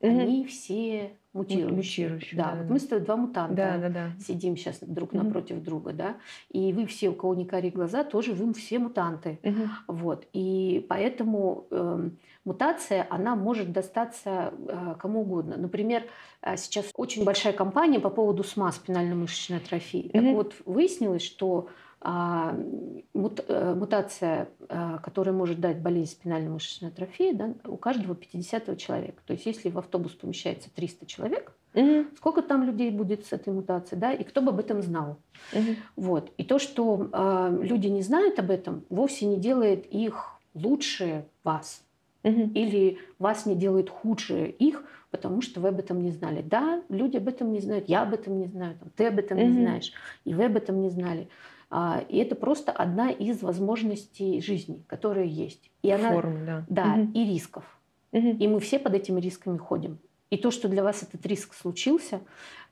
угу. 0.00 0.20
они 0.20 0.44
все 0.44 1.16
мутирующие. 1.32 1.74
мутирующие 1.74 2.36
да, 2.38 2.52
да, 2.52 2.56
вот 2.58 2.70
мы 2.70 2.78
с 2.78 2.86
тобой 2.86 3.04
два 3.04 3.16
мутанта 3.16 3.54
да, 3.54 3.78
да, 3.78 3.88
да. 3.88 4.10
сидим 4.20 4.56
сейчас 4.56 4.80
друг 4.80 5.14
угу. 5.14 5.22
напротив 5.22 5.62
друга, 5.62 5.92
да, 5.92 6.16
и 6.50 6.72
вы 6.72 6.86
все, 6.86 7.08
у 7.08 7.14
кого 7.14 7.34
не 7.34 7.46
карие 7.46 7.72
глаза, 7.72 8.04
тоже 8.04 8.34
вы 8.34 8.52
все 8.52 8.78
мутанты. 8.78 9.38
Угу. 9.42 9.68
Вот. 9.88 10.28
И 10.34 10.84
поэтому 10.88 11.66
э, 11.70 12.10
мутация, 12.44 13.06
она 13.08 13.34
может 13.34 13.72
достаться 13.72 14.52
э, 14.68 14.94
кому 14.98 15.22
угодно. 15.22 15.56
Например, 15.56 16.02
э, 16.42 16.56
сейчас 16.58 16.90
очень 16.94 17.24
большая 17.24 17.54
кампания 17.54 17.98
по 17.98 18.10
поводу 18.10 18.44
СМА, 18.44 18.72
спинально-мышечной 18.72 19.58
атрофии. 19.58 20.10
Угу. 20.12 20.12
Так 20.12 20.34
вот, 20.34 20.54
выяснилось, 20.66 21.22
что 21.22 21.68
мутация, 23.14 24.48
а, 24.68 24.98
которая 24.98 25.34
может 25.34 25.60
дать 25.60 25.80
болезнь 25.80 26.12
спинальной 26.12 26.50
мышечной 26.50 26.90
атрофии, 26.90 27.32
да, 27.32 27.54
у 27.64 27.76
каждого 27.76 28.14
50 28.14 28.76
человека. 28.76 29.22
То 29.26 29.34
есть 29.34 29.46
если 29.46 29.70
в 29.70 29.78
автобус 29.78 30.12
помещается 30.12 30.68
300 30.74 31.06
человек, 31.06 31.52
угу. 31.74 32.06
сколько 32.16 32.42
там 32.42 32.64
людей 32.64 32.90
будет 32.90 33.26
с 33.26 33.32
этой 33.32 33.52
мутацией, 33.52 34.00
да, 34.00 34.12
и 34.12 34.24
кто 34.24 34.42
бы 34.42 34.50
об 34.50 34.58
этом 34.58 34.82
знал. 34.82 35.18
Угу. 35.52 35.76
Вот. 35.96 36.32
И 36.38 36.44
то, 36.44 36.58
что 36.58 37.08
э, 37.12 37.58
люди 37.62 37.86
не 37.86 38.02
знают 38.02 38.38
об 38.38 38.50
этом, 38.50 38.84
вовсе 38.88 39.26
не 39.26 39.36
делает 39.36 39.86
их 39.86 40.40
лучше 40.54 41.24
вас. 41.44 41.84
Угу. 42.24 42.50
Или 42.54 42.98
вас 43.18 43.46
не 43.46 43.54
делает 43.54 43.90
худше 43.90 44.46
их, 44.46 44.84
потому 45.10 45.40
что 45.42 45.60
вы 45.60 45.68
об 45.68 45.78
этом 45.78 46.02
не 46.02 46.10
знали. 46.10 46.42
Да, 46.42 46.82
люди 46.88 47.16
об 47.16 47.28
этом 47.28 47.52
не 47.52 47.60
знают, 47.60 47.88
я 47.88 48.02
об 48.02 48.14
этом 48.14 48.38
не 48.38 48.46
знаю, 48.46 48.76
там, 48.78 48.90
ты 48.96 49.06
об 49.06 49.18
этом 49.18 49.38
угу. 49.38 49.46
не 49.46 49.52
знаешь, 49.52 49.92
и 50.24 50.34
вы 50.34 50.46
об 50.46 50.56
этом 50.56 50.80
не 50.80 50.90
знали. 50.90 51.28
А, 51.74 52.04
и 52.10 52.18
это 52.18 52.34
просто 52.34 52.70
одна 52.70 53.10
из 53.10 53.42
возможностей 53.42 54.42
жизни, 54.42 54.84
которая 54.88 55.24
есть. 55.24 55.70
И 55.82 55.90
она, 55.90 56.12
Формы, 56.12 56.44
да. 56.44 56.64
Да, 56.68 56.94
угу. 57.00 57.12
и 57.14 57.24
рисков. 57.24 57.64
Угу. 58.12 58.28
И 58.28 58.46
мы 58.46 58.60
все 58.60 58.78
под 58.78 58.92
этими 58.92 59.18
рисками 59.18 59.56
ходим. 59.56 59.98
И 60.28 60.36
то, 60.36 60.50
что 60.50 60.68
для 60.68 60.82
вас 60.82 61.02
этот 61.02 61.24
риск 61.24 61.54
случился, 61.54 62.20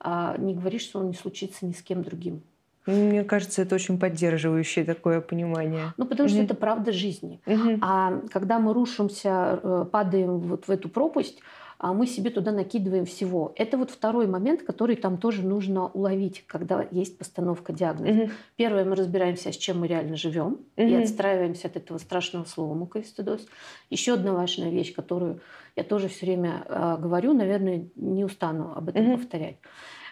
а, 0.01 0.37
не 0.37 0.55
говорит, 0.55 0.83
что 0.83 0.99
он 0.99 1.09
не 1.09 1.15
случится 1.15 1.65
ни 1.65 1.73
с 1.73 1.81
кем 1.81 2.03
другим. 2.03 2.43
Мне 2.85 3.25
кажется, 3.25 3.63
это 3.63 3.75
очень 3.75 3.99
поддерживающее 3.99 4.85
такое 4.85 5.23
понимание. 5.23 5.95
Ну, 5.97 6.05
потому 6.05 6.27
угу. 6.27 6.35
что 6.35 6.43
это 6.43 6.55
правда 6.55 6.93
жизни. 6.93 7.41
Угу. 7.47 7.79
А 7.81 8.21
когда 8.31 8.59
мы 8.59 8.75
рушимся, 8.75 9.61
э, 9.63 9.87
падаем 9.91 10.41
вот 10.41 10.69
в 10.69 10.71
эту 10.71 10.91
пропасть, 10.91 11.41
а 11.83 11.95
мы 11.95 12.07
себе 12.07 12.29
туда 12.29 12.53
накидываем 12.53 13.07
всего. 13.07 13.55
Это 13.57 13.79
вот 13.79 13.91
второй 13.91 14.27
момент, 14.27 14.63
который 14.63 14.97
там 14.97 15.17
тоже 15.17 15.43
нужно 15.43 15.89
уловить, 15.89 16.45
когда 16.47 16.87
есть 16.91 17.17
постановка 17.17 17.73
диагноза. 17.73 18.25
Угу. 18.25 18.31
Первое, 18.57 18.85
мы 18.85 18.97
разбираемся, 18.97 19.51
с 19.51 19.57
чем 19.57 19.81
мы 19.81 19.87
реально 19.87 20.17
живем, 20.17 20.59
угу. 20.77 20.87
и 20.87 20.95
отстраиваемся 20.95 21.69
от 21.69 21.77
этого 21.77 21.97
страшного 21.97 22.45
слова 22.45 22.75
муковисцидоз. 22.75 23.47
Еще 23.89 24.13
одна 24.13 24.35
важная 24.35 24.69
вещь, 24.69 24.95
которую 24.95 25.41
я 25.75 25.83
тоже 25.83 26.09
все 26.09 26.27
время 26.27 26.67
э, 26.69 26.99
говорю, 27.01 27.33
наверное, 27.33 27.89
не 27.97 28.27
устану 28.27 28.75
об 28.77 28.91
этом 28.91 29.09
угу. 29.09 29.17
повторять. 29.17 29.57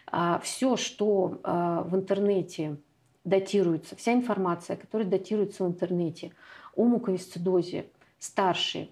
А, 0.06 0.38
все, 0.38 0.78
что 0.78 1.38
а, 1.42 1.82
в 1.82 1.94
интернете 1.94 2.78
датируется, 3.24 3.94
вся 3.94 4.14
информация, 4.14 4.78
которая 4.78 5.06
датируется 5.06 5.64
в 5.64 5.68
интернете 5.68 6.32
о 6.74 6.84
муковисцидозе 6.84 7.90
старше 8.18 8.88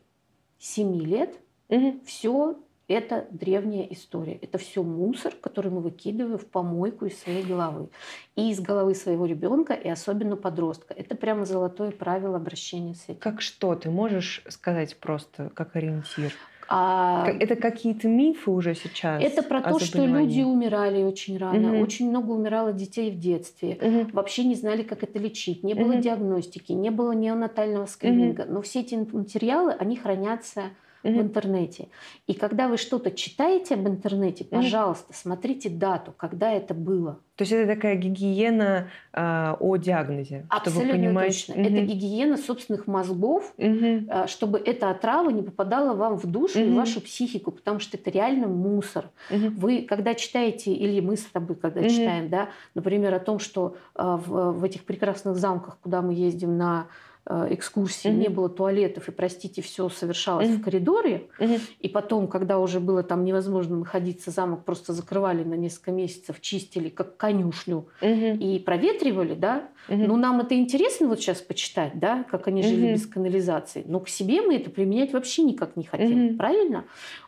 7 0.58 1.00
лет, 1.00 1.40
угу. 1.70 2.00
все 2.04 2.58
это 2.88 3.26
древняя 3.30 3.86
история. 3.90 4.38
Это 4.40 4.58
все 4.58 4.82
мусор, 4.82 5.34
который 5.40 5.70
мы 5.70 5.80
выкидываем 5.80 6.38
в 6.38 6.46
помойку 6.46 7.06
из 7.06 7.20
своей 7.20 7.42
головы. 7.42 7.88
И 8.36 8.50
из 8.50 8.60
головы 8.60 8.94
своего 8.94 9.26
ребенка, 9.26 9.74
и 9.74 9.88
особенно 9.88 10.36
подростка. 10.36 10.94
Это 10.94 11.16
прямо 11.16 11.44
золотое 11.44 11.90
правило 11.90 12.36
обращения 12.36 12.94
с 12.94 13.04
этим. 13.08 13.20
Как 13.20 13.40
что? 13.40 13.74
Ты 13.74 13.90
можешь 13.90 14.42
сказать 14.48 14.96
просто, 14.98 15.50
как 15.54 15.74
ориентир? 15.76 16.32
А... 16.68 17.28
Это 17.28 17.56
какие-то 17.56 18.08
мифы 18.08 18.50
уже 18.50 18.74
сейчас? 18.74 19.22
Это 19.22 19.42
про 19.42 19.60
то, 19.60 19.78
что 19.78 20.04
люди 20.04 20.42
умирали 20.42 21.02
очень 21.02 21.38
рано. 21.38 21.74
Угу. 21.74 21.82
Очень 21.82 22.10
много 22.10 22.32
умирало 22.32 22.72
детей 22.72 23.10
в 23.10 23.18
детстве. 23.18 23.78
Угу. 23.80 24.10
Вообще 24.12 24.44
не 24.44 24.54
знали, 24.54 24.82
как 24.82 25.02
это 25.02 25.18
лечить. 25.18 25.62
Не 25.62 25.74
было 25.74 25.92
угу. 25.92 26.00
диагностики, 26.00 26.72
не 26.72 26.90
было 26.90 27.12
неонатального 27.12 27.86
скрининга. 27.86 28.42
Угу. 28.42 28.52
Но 28.52 28.62
все 28.62 28.80
эти 28.80 28.94
материалы, 28.94 29.72
они 29.72 29.96
хранятся. 29.96 30.70
В 31.10 31.20
интернете. 31.20 31.88
И 32.26 32.34
когда 32.34 32.68
вы 32.68 32.76
что-то 32.76 33.10
читаете 33.10 33.74
об 33.74 33.88
интернете, 33.88 34.44
пожалуйста, 34.44 35.12
смотрите 35.12 35.68
дату, 35.68 36.12
когда 36.16 36.52
это 36.52 36.74
было. 36.74 37.20
То 37.36 37.42
есть 37.42 37.52
это 37.52 37.74
такая 37.74 37.96
гигиена 37.96 38.88
э, 39.12 39.54
о 39.60 39.76
диагнозе, 39.76 40.46
Абсолютно 40.48 40.84
чтобы 40.84 41.02
понимать. 41.02 41.26
точно. 41.26 41.52
Mm-hmm. 41.52 41.66
Это 41.66 41.80
гигиена 41.82 42.36
собственных 42.38 42.86
мозгов, 42.86 43.52
mm-hmm. 43.58 44.06
э, 44.08 44.26
чтобы 44.26 44.58
эта 44.58 44.88
отрава 44.88 45.28
не 45.28 45.42
попадала 45.42 45.94
вам 45.94 46.16
в 46.16 46.24
душу 46.24 46.58
mm-hmm. 46.58 46.72
и 46.72 46.74
вашу 46.74 47.02
психику, 47.02 47.50
потому 47.50 47.78
что 47.78 47.98
это 47.98 48.10
реально 48.10 48.48
мусор. 48.48 49.10
Mm-hmm. 49.30 49.50
Вы, 49.50 49.82
когда 49.82 50.14
читаете, 50.14 50.72
или 50.72 51.00
мы 51.00 51.18
с 51.18 51.24
тобой, 51.24 51.56
когда 51.56 51.82
mm-hmm. 51.82 51.90
читаем, 51.90 52.28
да, 52.30 52.48
например, 52.74 53.12
о 53.12 53.20
том, 53.20 53.38
что 53.38 53.76
э, 53.94 54.02
в, 54.02 54.52
в 54.52 54.64
этих 54.64 54.84
прекрасных 54.84 55.36
замках, 55.36 55.76
куда 55.82 56.00
мы 56.00 56.14
ездим 56.14 56.56
на 56.56 56.86
экскурсии, 57.28 58.08
mm-hmm. 58.08 58.16
не 58.16 58.28
было 58.28 58.48
туалетов, 58.48 59.08
и, 59.08 59.12
простите, 59.12 59.60
все 59.60 59.88
совершалось 59.88 60.48
mm-hmm. 60.48 60.58
в 60.58 60.62
коридоре. 60.62 61.28
Mm-hmm. 61.40 61.60
И 61.80 61.88
потом, 61.88 62.28
когда 62.28 62.58
уже 62.58 62.78
было 62.78 63.02
там 63.02 63.24
невозможно 63.24 63.76
находиться, 63.76 64.30
замок 64.30 64.64
просто 64.64 64.92
закрывали 64.92 65.42
на 65.42 65.54
несколько 65.54 65.90
месяцев, 65.90 66.40
чистили 66.40 66.88
как 66.88 67.16
конюшню 67.16 67.88
mm-hmm. 68.00 68.38
и 68.38 68.58
проветривали, 68.60 69.34
да. 69.34 69.68
Mm-hmm. 69.88 70.06
Ну, 70.06 70.16
нам 70.16 70.40
это 70.40 70.54
интересно 70.56 71.08
вот 71.08 71.20
сейчас 71.20 71.40
почитать, 71.40 71.98
да, 71.98 72.24
как 72.30 72.46
они 72.46 72.62
жили 72.62 72.88
mm-hmm. 72.88 72.94
без 72.94 73.06
канализации. 73.06 73.84
Но 73.86 74.00
к 74.00 74.08
себе 74.08 74.42
мы 74.42 74.56
это 74.56 74.70
применять 74.70 75.12
вообще 75.12 75.42
никак 75.42 75.76
не 75.76 75.84
хотим, 75.84 76.28
mm-hmm. 76.28 76.36
правильно? 76.36 76.84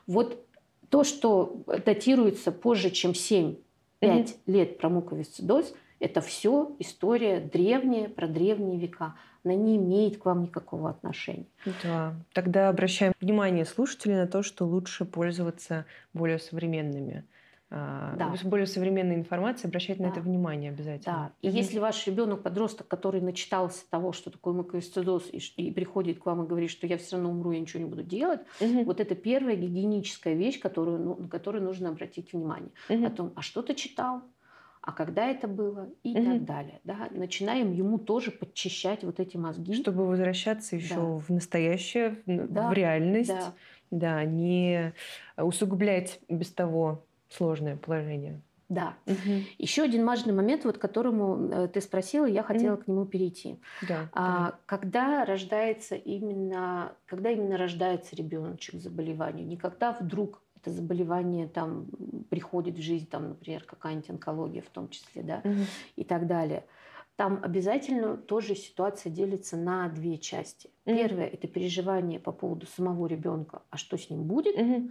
Вот 0.07 0.45
то, 0.91 1.03
что 1.05 1.63
датируется 1.85 2.53
позже, 2.53 2.91
чем 2.91 3.11
7-5 3.11 3.57
mm-hmm. 4.01 4.37
лет 4.47 4.79
про 4.79 4.89
муковисцидоз, 4.89 5.75
это 6.01 6.21
все 6.21 6.75
история 6.79 7.41
древняя, 7.41 8.09
про 8.09 8.27
древние 8.27 8.79
века 8.79 9.15
она 9.45 9.55
не 9.55 9.77
имеет 9.77 10.19
к 10.19 10.25
вам 10.27 10.43
никакого 10.43 10.91
отношения. 10.91 11.47
Да. 11.83 12.15
Тогда 12.33 12.69
обращаем 12.69 13.13
внимание 13.21 13.65
слушателей 13.65 14.17
на 14.17 14.27
то, 14.27 14.43
что 14.43 14.67
лучше 14.67 15.05
пользоваться 15.05 15.87
более 16.13 16.39
современными 16.39 17.25
а, 17.71 18.17
да. 18.17 18.35
более 18.45 18.67
современной 18.67 19.15
информацией, 19.15 19.69
обращать 19.69 19.99
да. 19.99 20.05
на 20.05 20.09
это 20.09 20.21
внимание 20.21 20.71
обязательно. 20.71 21.15
Да. 21.15 21.33
И 21.43 21.49
угу. 21.49 21.57
если 21.59 21.79
ваш 21.79 22.07
ребенок 22.07 22.43
подросток, 22.43 22.89
который 22.89 23.21
начитался 23.21 23.85
того, 23.91 24.13
что 24.13 24.31
такое 24.31 24.55
муковисцидоз, 24.55 25.29
и, 25.31 25.39
и 25.57 25.71
приходит 25.71 26.19
к 26.19 26.25
вам 26.25 26.45
и 26.45 26.47
говорит, 26.47 26.71
что 26.71 26.87
я 26.87 26.97
все 26.97 27.17
равно 27.17 27.31
умру, 27.31 27.51
я 27.53 27.61
ничего 27.61 27.83
не 27.83 27.89
буду 27.89 28.03
делать, 28.03 28.41
угу. 28.61 28.85
вот 28.85 29.01
это 29.01 29.15
первая 29.15 29.55
гигиеническая 29.55 30.33
вещь, 30.33 30.61
которую, 30.61 30.99
ну, 30.99 31.17
на 31.17 31.29
которую 31.29 31.63
нужно 31.63 31.91
обратить 31.91 32.33
внимание. 32.33 32.71
Угу. 32.89 33.05
О 33.07 33.11
том, 33.11 33.33
а 33.37 33.43
что 33.43 33.61
ты 33.61 33.75
читал, 33.75 34.23
а 34.83 34.93
когда 34.93 35.27
это 35.27 35.49
было 35.49 35.89
и 36.03 36.19
угу. 36.19 36.25
так 36.25 36.45
далее. 36.45 36.81
Да? 36.85 37.09
Начинаем 37.11 37.73
ему 37.73 37.99
тоже 37.99 38.31
подчищать 38.31 39.05
вот 39.05 39.21
эти 39.21 39.37
мозги. 39.37 39.75
Чтобы 39.75 40.07
возвращаться 40.07 40.77
еще 40.77 40.95
да. 40.95 41.01
в 41.01 41.29
настоящее, 41.31 42.19
да. 42.27 42.71
в 42.71 42.73
реальность, 42.73 43.29
да. 43.29 43.55
да, 43.91 44.25
не 44.25 44.93
усугублять 45.37 46.21
без 46.29 46.51
того 46.53 47.05
сложное 47.29 47.77
положение. 47.77 48.41
Да. 48.69 48.97
Угу. 49.07 49.45
Еще 49.57 49.83
один 49.83 50.05
важный 50.05 50.35
момент, 50.35 50.65
вот 50.65 50.77
которому 50.77 51.49
э, 51.51 51.69
ты 51.69 51.81
спросила, 51.81 52.27
я 52.27 52.43
хотела 52.43 52.75
угу. 52.75 52.83
к 52.83 52.89
нему 52.89 53.07
перейти. 53.07 53.59
Да, 53.89 54.11
а, 54.13 54.55
когда 54.67 55.25
рождается 55.25 55.95
именно, 55.95 56.93
когда 57.07 57.31
именно 57.31 57.57
рождается 57.57 58.15
ребеночек 58.15 58.75
с 58.75 58.85
заболеванием, 58.85 59.49
не 59.49 59.57
когда 59.57 59.93
вдруг 59.93 60.43
это 60.61 60.71
заболевание 60.71 61.49
там 61.49 61.87
приходит 62.31 62.77
в 62.77 62.83
жизнь, 62.83 63.09
там, 63.09 63.29
например, 63.31 63.65
какая-нибудь 63.65 64.11
онкология 64.11 64.63
в 64.63 64.69
том 64.69 64.89
числе, 64.89 65.23
да, 65.23 65.41
угу. 65.45 65.61
и 65.97 66.05
так 66.05 66.27
далее. 66.27 66.65
Там 67.17 67.41
обязательно 67.43 68.17
тоже 68.17 68.55
ситуация 68.55 69.11
делится 69.11 69.57
на 69.57 69.89
две 69.89 70.19
части. 70.19 70.71
Угу. 70.87 70.97
Первое 70.97 71.27
это 71.27 71.49
переживание 71.49 72.21
по 72.21 72.33
поводу 72.33 72.67
самого 72.67 73.07
ребенка, 73.07 73.63
а 73.71 73.77
что 73.77 73.97
с 73.97 74.11
ним 74.11 74.25
будет, 74.25 74.57
угу. 74.57 74.91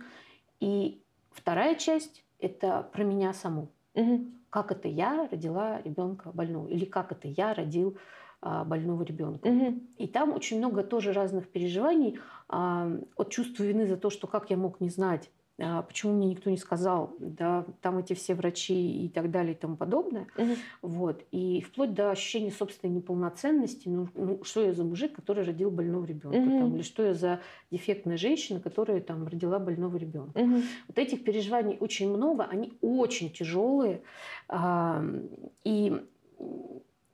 и 0.59 1.01
вторая 1.31 1.75
часть 1.75 2.23
это 2.39 2.89
про 2.93 3.03
меня 3.03 3.33
саму. 3.33 3.69
Угу. 3.93 4.25
Как 4.49 4.71
это 4.71 4.87
я 4.87 5.27
родила 5.29 5.81
ребенка 5.81 6.31
больного, 6.31 6.67
или 6.67 6.85
как 6.85 7.11
это 7.11 7.27
я 7.27 7.53
родил 7.53 7.97
а, 8.39 8.63
больного 8.63 9.03
ребенка. 9.03 9.47
Угу. 9.47 9.79
И 9.97 10.07
там 10.07 10.31
очень 10.31 10.59
много 10.59 10.83
тоже 10.83 11.11
разных 11.11 11.49
переживаний 11.49 12.19
а, 12.47 12.87
от 13.15 13.31
чувства 13.31 13.63
вины 13.63 13.87
за 13.87 13.97
то, 13.97 14.09
что 14.09 14.27
как 14.27 14.49
я 14.51 14.57
мог 14.57 14.79
не 14.79 14.89
знать, 14.89 15.31
почему 15.57 16.13
мне 16.13 16.27
никто 16.27 16.49
не 16.49 16.57
сказал, 16.57 17.15
да, 17.19 17.65
там 17.81 17.97
эти 17.97 18.13
все 18.13 18.35
врачи 18.35 19.05
и 19.05 19.09
так 19.09 19.31
далее 19.31 19.53
и 19.53 19.57
тому 19.57 19.75
подобное. 19.75 20.27
Угу. 20.37 20.55
Вот. 20.83 21.25
И 21.31 21.61
вплоть 21.61 21.93
до 21.93 22.11
ощущения 22.11 22.51
собственной 22.51 22.93
неполноценности, 22.93 23.87
ну, 23.89 24.07
ну 24.13 24.43
что 24.43 24.63
я 24.63 24.73
за 24.73 24.83
мужик, 24.83 25.13
который 25.13 25.43
родил 25.43 25.71
больного 25.71 26.05
ребенка, 26.05 26.37
угу. 26.37 26.59
там, 26.59 26.75
или 26.75 26.83
что 26.83 27.03
я 27.03 27.13
за 27.13 27.39
дефектная 27.71 28.17
женщина, 28.17 28.59
которая 28.59 29.01
там 29.01 29.27
родила 29.27 29.57
больного 29.57 29.97
ребенка. 29.97 30.39
Угу. 30.39 30.61
Вот 30.89 30.99
этих 30.99 31.23
переживаний 31.23 31.77
очень 31.79 32.09
много, 32.09 32.43
они 32.43 32.73
очень 32.81 33.31
тяжелые. 33.31 34.01
И 35.63 36.01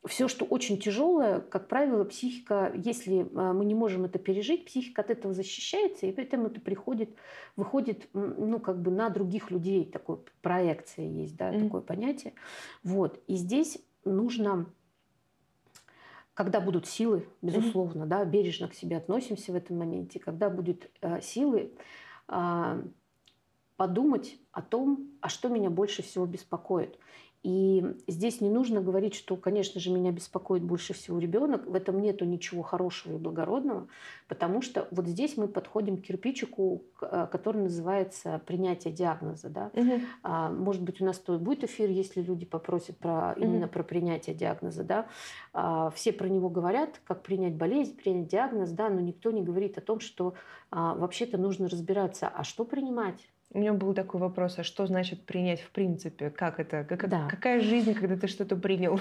все, 0.06 0.28
что 0.28 0.46
очень 0.46 0.80
тяжелое, 0.80 1.40
как 1.40 1.68
правило, 1.68 2.04
психика, 2.04 2.72
если 2.76 3.28
а, 3.36 3.54
мы 3.54 3.64
не 3.64 3.74
можем 3.74 4.04
это 4.04 4.20
пережить, 4.20 4.66
психика 4.66 5.02
от 5.02 5.10
этого 5.10 5.34
защищается, 5.34 6.06
и 6.06 6.12
поэтому 6.12 6.48
это 6.48 6.60
приходит, 6.60 7.16
выходит, 7.56 8.10
ну, 8.14 8.60
как 8.60 8.82
бы 8.82 8.92
на 8.92 9.10
других 9.10 9.50
людей. 9.50 9.86
Такой 9.86 10.18
проекция 10.42 11.06
есть, 11.06 11.38
да, 11.38 11.54
mm-hmm. 11.54 11.64
такое 11.64 11.82
понятие. 11.82 12.34
Вот. 12.84 13.22
И 13.28 13.36
здесь 13.36 13.80
нужно, 14.04 14.66
когда 16.34 16.60
будут 16.60 16.86
силы, 16.86 17.26
безусловно, 17.42 18.04
mm-hmm. 18.04 18.08
да, 18.08 18.26
бережно 18.26 18.68
к 18.68 18.74
себе 18.74 18.98
относимся 18.98 19.54
в 19.54 19.56
этом 19.56 19.78
моменте, 19.78 20.20
когда 20.20 20.50
будут 20.50 20.90
э, 21.02 21.22
силы, 21.22 21.72
э, 22.28 22.84
подумать 23.76 24.38
о 24.52 24.62
том, 24.62 25.12
а 25.22 25.30
что 25.30 25.50
меня 25.50 25.70
больше 25.70 26.04
всего 26.04 26.26
беспокоит. 26.26 26.98
И 27.44 27.84
здесь 28.08 28.40
не 28.40 28.50
нужно 28.50 28.80
говорить, 28.80 29.16
что, 29.16 29.36
конечно 29.36 29.82
же, 29.82 29.92
меня 29.92 30.14
беспокоит 30.14 30.64
больше 30.64 30.94
всего 30.94 31.20
ребенок. 31.20 31.68
В 31.68 31.76
этом 31.76 32.02
нету 32.02 32.24
ничего 32.24 32.62
хорошего 32.64 33.16
и 33.16 33.18
благородного, 33.18 33.90
потому 34.30 34.62
что 34.62 34.88
вот 34.92 35.08
здесь 35.08 35.36
мы 35.36 35.50
подходим 35.50 35.98
к 35.98 36.04
кирпичику, 36.04 36.84
который 37.00 37.64
называется 37.64 38.42
принятие 38.46 38.94
диагноза. 38.94 39.50
Да? 39.50 39.72
Угу. 39.74 39.92
А, 40.24 40.50
может 40.52 40.84
быть, 40.84 41.02
у 41.02 41.06
нас 41.06 41.20
то 41.20 41.38
будет 41.38 41.66
эфир, 41.66 41.90
если 41.90 42.22
люди 42.22 42.46
попросят 42.46 42.98
про, 42.98 43.34
именно 43.34 43.66
угу. 43.66 43.74
про 43.74 43.84
принятие 43.84 44.36
диагноза. 44.36 44.86
Да? 44.86 45.08
А, 45.52 45.90
все 45.90 46.14
про 46.14 46.30
него 46.30 46.50
говорят, 46.50 47.02
как 47.04 47.24
принять 47.24 47.56
болезнь, 47.56 47.98
принять 47.98 48.30
диагноз, 48.30 48.72
да, 48.72 48.88
но 48.88 49.02
никто 49.02 49.32
не 49.32 49.42
говорит 49.42 49.78
о 49.78 49.82
том, 49.82 50.00
что 50.00 50.34
а, 50.72 50.96
вообще-то 50.96 51.38
нужно 51.38 51.68
разбираться, 51.68 52.30
а 52.30 52.46
что 52.46 52.64
принимать 52.64 53.28
у 53.54 53.60
меня 53.60 53.74
был 53.74 53.94
такой 53.94 54.20
вопрос, 54.20 54.56
а 54.58 54.64
что 54.64 54.88
значит 54.88 55.26
принять 55.26 55.62
в 55.62 55.70
принципе? 55.72 56.30
Как 56.30 56.60
это? 56.60 56.84
Как, 56.84 57.08
да. 57.08 57.28
Какая 57.30 57.62
жизнь, 57.62 57.94
когда 57.94 58.18
ты 58.18 58.28
что-то 58.28 58.56
принял? 58.56 59.00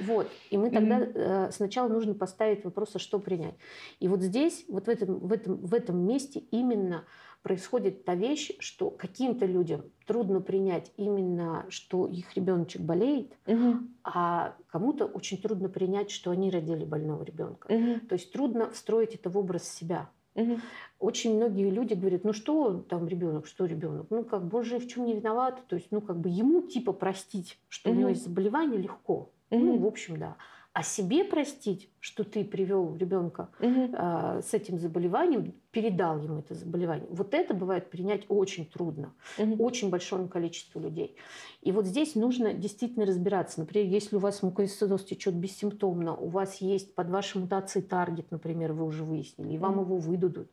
Вот. 0.00 0.30
И 0.50 0.58
мы 0.58 0.70
тогда 0.70 1.00
mm-hmm. 1.00 1.52
сначала 1.52 1.88
нужно 1.88 2.14
поставить 2.14 2.64
вопрос, 2.64 2.90
а 2.94 2.98
что 2.98 3.18
принять. 3.18 3.54
И 4.00 4.08
вот 4.08 4.20
здесь, 4.20 4.64
вот 4.68 4.86
в 4.86 4.88
этом, 4.88 5.18
в 5.18 5.32
этом, 5.32 5.56
в 5.56 5.74
этом 5.74 6.06
месте 6.06 6.40
именно 6.50 7.04
происходит 7.46 8.04
та 8.04 8.16
вещь, 8.16 8.50
что 8.58 8.90
каким-то 8.90 9.46
людям 9.46 9.84
трудно 10.04 10.40
принять 10.40 10.92
именно, 10.96 11.64
что 11.68 12.08
их 12.08 12.34
ребеночек 12.36 12.82
болеет, 12.82 13.32
угу. 13.46 13.76
а 14.02 14.56
кому-то 14.66 15.06
очень 15.06 15.40
трудно 15.40 15.68
принять, 15.68 16.10
что 16.10 16.32
они 16.32 16.50
родили 16.50 16.84
больного 16.84 17.22
ребенка. 17.22 17.72
Угу. 17.72 18.06
То 18.08 18.14
есть 18.14 18.32
трудно 18.32 18.70
встроить 18.70 19.14
это 19.14 19.30
в 19.30 19.38
образ 19.38 19.68
себя. 19.68 20.10
Угу. 20.36 20.60
Очень 20.98 21.36
многие 21.36 21.70
люди 21.70 21.94
говорят, 21.94 22.24
ну 22.24 22.32
что 22.32 22.78
там 22.78 23.08
ребенок, 23.08 23.46
что 23.46 23.64
ребенок, 23.64 24.06
ну 24.10 24.22
как 24.24 24.44
бы 24.46 24.58
он 24.58 24.64
же 24.64 24.78
в 24.78 24.86
чем 24.86 25.04
не 25.04 25.14
виноват, 25.14 25.62
то 25.68 25.76
есть 25.76 25.88
ну 25.90 26.00
как 26.00 26.18
бы 26.18 26.28
ему 26.28 26.62
типа 26.62 26.92
простить, 26.92 27.58
что 27.68 27.90
угу. 27.90 27.96
у 27.96 28.00
него 28.00 28.08
есть 28.10 28.24
заболевание 28.24 28.80
легко, 28.80 29.30
угу. 29.50 29.64
ну 29.64 29.78
в 29.78 29.86
общем 29.86 30.18
да, 30.18 30.36
а 30.76 30.82
себе 30.82 31.24
простить, 31.24 31.88
что 32.00 32.22
ты 32.22 32.44
привел 32.44 32.98
ребенка 32.98 33.48
угу. 33.60 33.94
э, 33.94 34.42
с 34.44 34.52
этим 34.52 34.78
заболеванием, 34.78 35.54
передал 35.70 36.22
ему 36.22 36.40
это 36.40 36.52
заболевание, 36.52 37.06
вот 37.08 37.32
это 37.32 37.54
бывает 37.54 37.88
принять 37.88 38.26
очень 38.28 38.66
трудно, 38.66 39.14
угу. 39.38 39.64
очень 39.64 39.88
большому 39.88 40.28
количеству 40.28 40.78
людей. 40.78 41.16
И 41.62 41.72
вот 41.72 41.86
здесь 41.86 42.14
нужно 42.14 42.52
действительно 42.52 43.06
разбираться. 43.06 43.58
Например, 43.60 43.90
если 43.90 44.16
у 44.16 44.18
вас 44.18 44.42
муковисцидоз 44.42 45.06
течет 45.06 45.34
бессимптомно, 45.34 46.14
у 46.14 46.28
вас 46.28 46.56
есть 46.56 46.94
под 46.94 47.08
вашей 47.08 47.40
мутацией 47.40 47.82
таргет, 47.82 48.30
например, 48.30 48.74
вы 48.74 48.84
уже 48.84 49.02
выяснили, 49.02 49.54
и 49.54 49.58
вам 49.58 49.78
угу. 49.78 49.94
его 49.94 49.96
выдадут, 49.96 50.50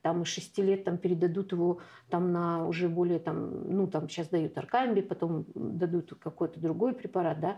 там 0.00 0.22
из 0.22 0.28
6 0.28 0.56
лет 0.60 0.84
там 0.84 0.96
передадут 0.96 1.52
его 1.52 1.80
там 2.08 2.32
на 2.32 2.66
уже 2.66 2.88
более 2.88 3.18
там, 3.18 3.76
ну 3.76 3.86
там 3.88 4.08
сейчас 4.08 4.28
дают 4.28 4.56
аркамби, 4.56 5.02
потом 5.02 5.44
дадут 5.54 6.14
какой-то 6.18 6.60
другой 6.60 6.94
препарат, 6.94 7.40
да, 7.40 7.56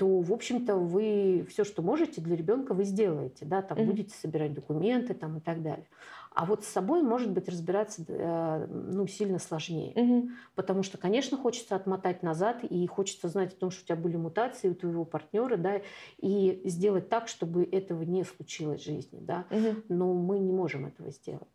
то, 0.00 0.20
в 0.20 0.32
общем-то, 0.32 0.76
вы 0.76 1.46
все, 1.50 1.62
что 1.62 1.82
можете 1.82 2.22
для 2.22 2.34
ребенка, 2.34 2.72
вы 2.72 2.84
сделаете, 2.84 3.44
да, 3.44 3.60
там 3.60 3.76
mm-hmm. 3.76 3.84
будете 3.84 4.14
собирать 4.14 4.54
документы 4.54 5.12
там 5.12 5.36
и 5.36 5.40
так 5.40 5.62
далее. 5.62 5.84
А 6.32 6.46
вот 6.46 6.64
с 6.64 6.68
собой, 6.68 7.02
может 7.02 7.30
быть, 7.30 7.50
разбираться 7.50 8.02
э, 8.08 8.66
ну, 8.66 9.06
сильно 9.06 9.38
сложнее. 9.38 9.92
Угу. 9.96 10.30
Потому 10.54 10.84
что, 10.84 10.96
конечно, 10.96 11.36
хочется 11.36 11.74
отмотать 11.74 12.22
назад, 12.22 12.62
и 12.62 12.86
хочется 12.86 13.28
знать 13.28 13.52
о 13.52 13.56
том, 13.56 13.70
что 13.70 13.82
у 13.82 13.86
тебя 13.86 13.96
были 13.96 14.16
мутации 14.16 14.70
у 14.70 14.74
твоего 14.74 15.04
партнера, 15.04 15.56
да, 15.56 15.82
и 16.18 16.62
сделать 16.64 17.08
так, 17.08 17.26
чтобы 17.26 17.64
этого 17.64 18.04
не 18.04 18.22
случилось 18.24 18.80
в 18.80 18.84
жизни. 18.84 19.18
Да. 19.20 19.44
Угу. 19.50 19.82
Но 19.88 20.14
мы 20.14 20.38
не 20.38 20.52
можем 20.52 20.86
этого 20.86 21.10
сделать. 21.10 21.48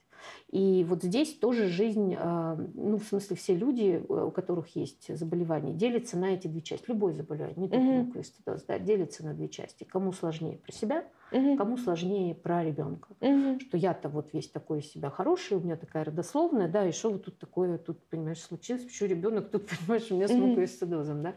И 0.52 0.86
вот 0.88 1.04
здесь 1.04 1.34
тоже 1.34 1.68
жизнь, 1.68 2.16
а, 2.18 2.56
ну, 2.76 2.98
в 2.98 3.04
смысле, 3.04 3.36
все 3.36 3.56
люди, 3.56 4.04
э, 4.08 4.24
у 4.26 4.32
которых 4.32 4.76
есть 4.76 5.16
заболевание, 5.16 5.74
делятся 5.74 6.18
на 6.18 6.34
эти 6.34 6.48
две 6.48 6.62
части. 6.62 6.86
Любое 6.88 7.14
заболевание, 7.14 7.58
не 7.58 7.68
только 7.68 7.84
муковисцидоз, 7.84 8.64
да, 8.64 8.80
делится 8.80 9.26
на 9.26 9.34
две 9.34 9.50
части. 9.50 9.84
Кому 9.84 10.14
сложнее 10.14 10.58
про 10.58 10.72
себя, 10.72 11.04
угу. 11.32 11.58
кому 11.58 11.78
сложнее 11.78 12.36
про 12.36 12.64
ребенка. 12.64 13.10
Угу. 13.22 13.60
Что 13.62 13.78
я-то 13.78 14.10
вот 14.10 14.34
весь 14.34 14.50
такой 14.50 14.80
из 14.80 14.92
себя 14.92 15.10
хороший, 15.10 15.58
у 15.58 15.62
меня 15.62 15.76
такая 15.76 16.06
родословная, 16.06 16.68
да, 16.68 16.88
и 16.88 16.92
что 16.92 17.12
вот 17.12 17.26
тут 17.26 17.38
такое, 17.40 17.78
тут, 17.78 18.04
понимаешь, 18.10 18.42
случилось, 18.42 18.84
почему 18.84 19.10
ребенок 19.10 19.50
тут, 19.50 19.68
понимаешь, 19.80 20.10
у 20.10 20.16
меня 20.16 20.28
с 20.28 20.32
муковисцидозом, 20.32 21.24
да 21.24 21.36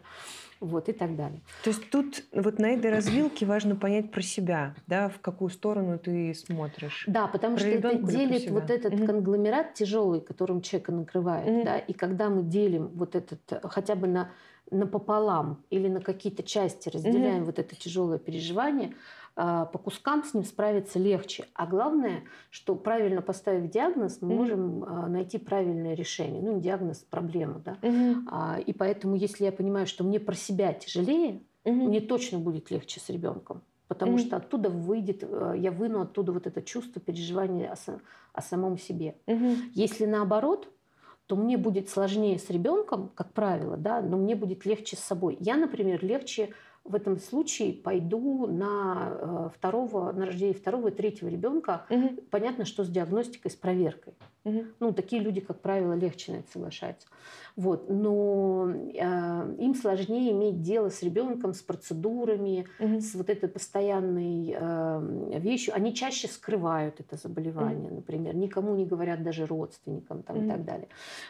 вот, 0.59 0.89
и 0.89 0.93
так 0.93 1.15
далее. 1.15 1.41
То 1.63 1.69
есть 1.69 1.89
тут 1.89 2.23
вот 2.33 2.59
на 2.59 2.71
этой 2.71 2.91
развилке 2.91 3.45
важно 3.45 3.75
понять 3.75 4.11
про 4.11 4.21
себя, 4.21 4.75
да, 4.87 5.09
в 5.09 5.19
какую 5.19 5.49
сторону 5.49 5.97
ты 5.97 6.33
смотришь. 6.33 7.05
Да, 7.07 7.27
потому 7.27 7.55
про 7.55 7.61
что 7.61 7.69
это 7.69 7.95
делит 7.95 8.49
вот 8.49 8.69
этот 8.69 8.93
угу. 8.93 9.05
конгломерат 9.05 9.73
тяжелый, 9.73 10.21
которым 10.21 10.61
человека 10.61 10.91
накрывает, 10.91 11.47
угу. 11.47 11.63
да, 11.63 11.77
и 11.77 11.93
когда 11.93 12.29
мы 12.29 12.43
делим 12.43 12.89
вот 12.89 13.15
этот 13.15 13.39
хотя 13.63 13.95
бы 13.95 14.07
на 14.07 14.31
напополам 14.71 15.63
или 15.69 15.87
на 15.87 15.99
какие-то 15.99 16.43
части 16.43 16.89
разделяем 16.89 17.39
угу. 17.39 17.45
вот 17.45 17.59
это 17.59 17.75
тяжелое 17.75 18.19
переживание, 18.19 18.93
по 19.35 19.79
кускам 19.83 20.23
с 20.23 20.33
ним 20.33 20.43
справиться 20.43 20.99
легче. 20.99 21.47
А 21.53 21.65
главное, 21.65 22.23
что 22.49 22.75
правильно 22.75 23.21
поставив 23.21 23.69
диагноз, 23.71 24.19
мы 24.21 24.33
mm-hmm. 24.33 24.35
можем 24.35 24.83
а, 24.83 25.07
найти 25.07 25.37
правильное 25.37 25.93
решение. 25.93 26.41
Ну, 26.41 26.59
диагноз– 26.59 26.97
проблема, 27.09 27.59
да. 27.63 27.77
Mm-hmm. 27.81 28.63
И 28.63 28.73
поэтому, 28.73 29.15
если 29.15 29.45
я 29.45 29.51
понимаю, 29.51 29.87
что 29.87 30.03
мне 30.03 30.19
про 30.19 30.35
себя 30.35 30.73
тяжелее, 30.73 31.41
mm-hmm. 31.63 31.71
мне 31.71 32.01
точно 32.01 32.39
будет 32.39 32.69
легче 32.71 32.99
с 32.99 33.09
ребенком. 33.09 33.61
Потому 33.87 34.17
mm-hmm. 34.17 34.25
что 34.27 34.37
оттуда 34.37 34.69
выйдет, 34.69 35.23
я 35.55 35.71
выну 35.71 36.01
оттуда 36.01 36.31
вот 36.31 36.45
это 36.45 36.61
чувство 36.61 37.01
переживания 37.01 37.73
о, 37.73 37.99
о 38.33 38.41
самом 38.41 38.77
себе. 38.77 39.15
Mm-hmm. 39.25 39.55
Если 39.73 40.05
наоборот, 40.05 40.69
то 41.29 41.35
мне 41.35 41.57
будет 41.57 41.89
сложнее 41.89 42.39
с 42.39 42.49
ребенком, 42.49 43.11
как 43.13 43.33
правило, 43.33 43.77
да, 43.77 44.01
но 44.01 44.17
мне 44.17 44.35
будет 44.35 44.65
легче 44.65 44.95
с 44.95 44.99
собой. 44.99 45.37
Я, 45.39 45.57
например, 45.57 46.03
легче 46.03 46.53
в 46.89 46.95
этом 46.95 47.19
случае 47.19 47.73
пойду 47.73 48.47
на 48.47 49.11
э, 49.11 49.49
второго, 49.55 50.11
на 50.11 50.25
рождение 50.25 50.55
второго 50.55 50.87
и 50.87 50.91
третьего 50.91 51.29
ребенка. 51.29 51.85
Угу. 51.89 52.23
Понятно, 52.31 52.65
что 52.65 52.83
с 52.83 52.89
диагностикой, 52.89 53.51
с 53.51 53.55
проверкой. 53.55 54.13
Угу. 54.43 54.63
Ну, 54.79 54.93
такие 54.93 55.21
люди, 55.21 55.39
как 55.39 55.59
правило, 55.61 55.93
легче 55.93 56.31
на 56.31 56.37
это 56.37 56.51
соглашаются. 56.51 57.07
Вот. 57.55 57.89
Но 57.89 58.69
э, 58.71 59.55
им 59.59 59.75
сложнее 59.75 60.31
иметь 60.31 60.61
дело 60.61 60.89
с 60.89 61.03
ребенком, 61.03 61.53
с 61.53 61.61
процедурами, 61.61 62.65
угу. 62.79 63.01
с 63.01 63.13
вот 63.13 63.29
этой 63.29 63.49
постоянной 63.49 64.55
э, 64.57 65.39
вещью. 65.39 65.75
Они 65.75 65.93
чаще 65.93 66.27
скрывают 66.27 66.99
это 66.99 67.17
заболевание, 67.17 67.87
угу. 67.89 67.95
например, 67.97 68.35
никому 68.35 68.75
не 68.75 68.85
говорят 68.85 69.23
даже 69.23 69.45
родственникам 69.45 70.23
там, 70.23 70.37
угу. 70.37 70.45
и 70.45 70.49
так 70.49 70.65
далее. 70.65 70.87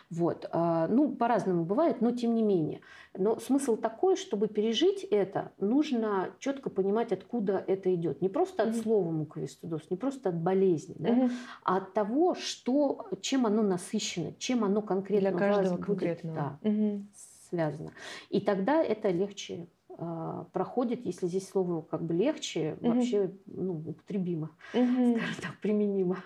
Вот. 0.10 0.48
Э, 0.54 0.88
ну, 0.89 1.12
по-разному 1.12 1.65
бывает, 1.65 2.00
но 2.00 2.12
тем 2.12 2.34
не 2.34 2.43
менее. 2.43 2.80
Но 3.19 3.38
смысл 3.38 3.75
такой, 3.75 4.15
чтобы 4.15 4.47
пережить 4.47 5.03
это, 5.03 5.51
нужно 5.60 6.29
четко 6.39 6.69
понимать, 6.69 7.12
откуда 7.12 7.62
это 7.67 7.93
идет. 7.93 8.21
Не 8.21 8.29
просто 8.29 8.63
от 8.63 8.77
слова 8.77 9.12
муковисцидоз, 9.12 9.89
не 9.89 9.97
просто 9.97 10.29
от 10.29 10.41
болезни, 10.41 10.95
да, 10.97 11.29
а 11.63 11.77
от 11.77 11.93
того, 11.93 12.34
что, 12.34 13.08
чем 13.19 13.45
оно 13.45 13.62
насыщено, 13.62 14.34
чем 14.39 14.63
оно 14.63 14.82
конкретно 14.82 15.32
Для 15.32 15.38
каждого 15.38 15.75
будет 15.75 15.86
конкретного. 15.86 16.60
Да, 16.63 17.01
связано. 17.49 17.91
И 18.29 18.39
тогда 18.39 18.82
это 18.82 19.10
легче 19.10 19.67
э, 19.89 20.43
проходит, 20.53 21.05
если 21.05 21.27
здесь 21.27 21.49
слово 21.49 21.82
как 21.82 22.01
бы 22.01 22.13
легче, 22.13 22.77
угу. 22.79 22.93
вообще 22.93 23.32
ну, 23.47 23.84
употребимо, 23.86 24.51
угу. 24.73 25.17
скажем 25.17 25.41
так, 25.41 25.60
применимо. 25.62 26.23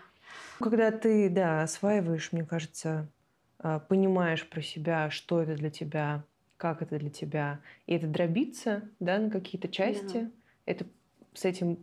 Когда 0.60 0.91
ты, 0.91 1.29
да, 1.29 1.63
осваиваешь, 1.63 2.32
мне 2.32 2.45
кажется, 2.45 3.08
а, 3.58 3.79
понимаешь 3.79 4.47
про 4.47 4.62
себя, 4.62 5.10
что 5.10 5.41
это 5.41 5.56
для 5.56 5.71
тебя, 5.71 6.23
как 6.57 6.81
это 6.81 6.97
для 6.97 7.09
тебя. 7.09 7.59
И 7.87 7.95
это 7.95 8.07
дробиться 8.07 8.83
да, 8.99 9.19
на 9.19 9.29
какие-то 9.29 9.67
части. 9.67 10.21
Да. 10.21 10.31
Это 10.65 10.85
с 11.33 11.45
этим 11.45 11.77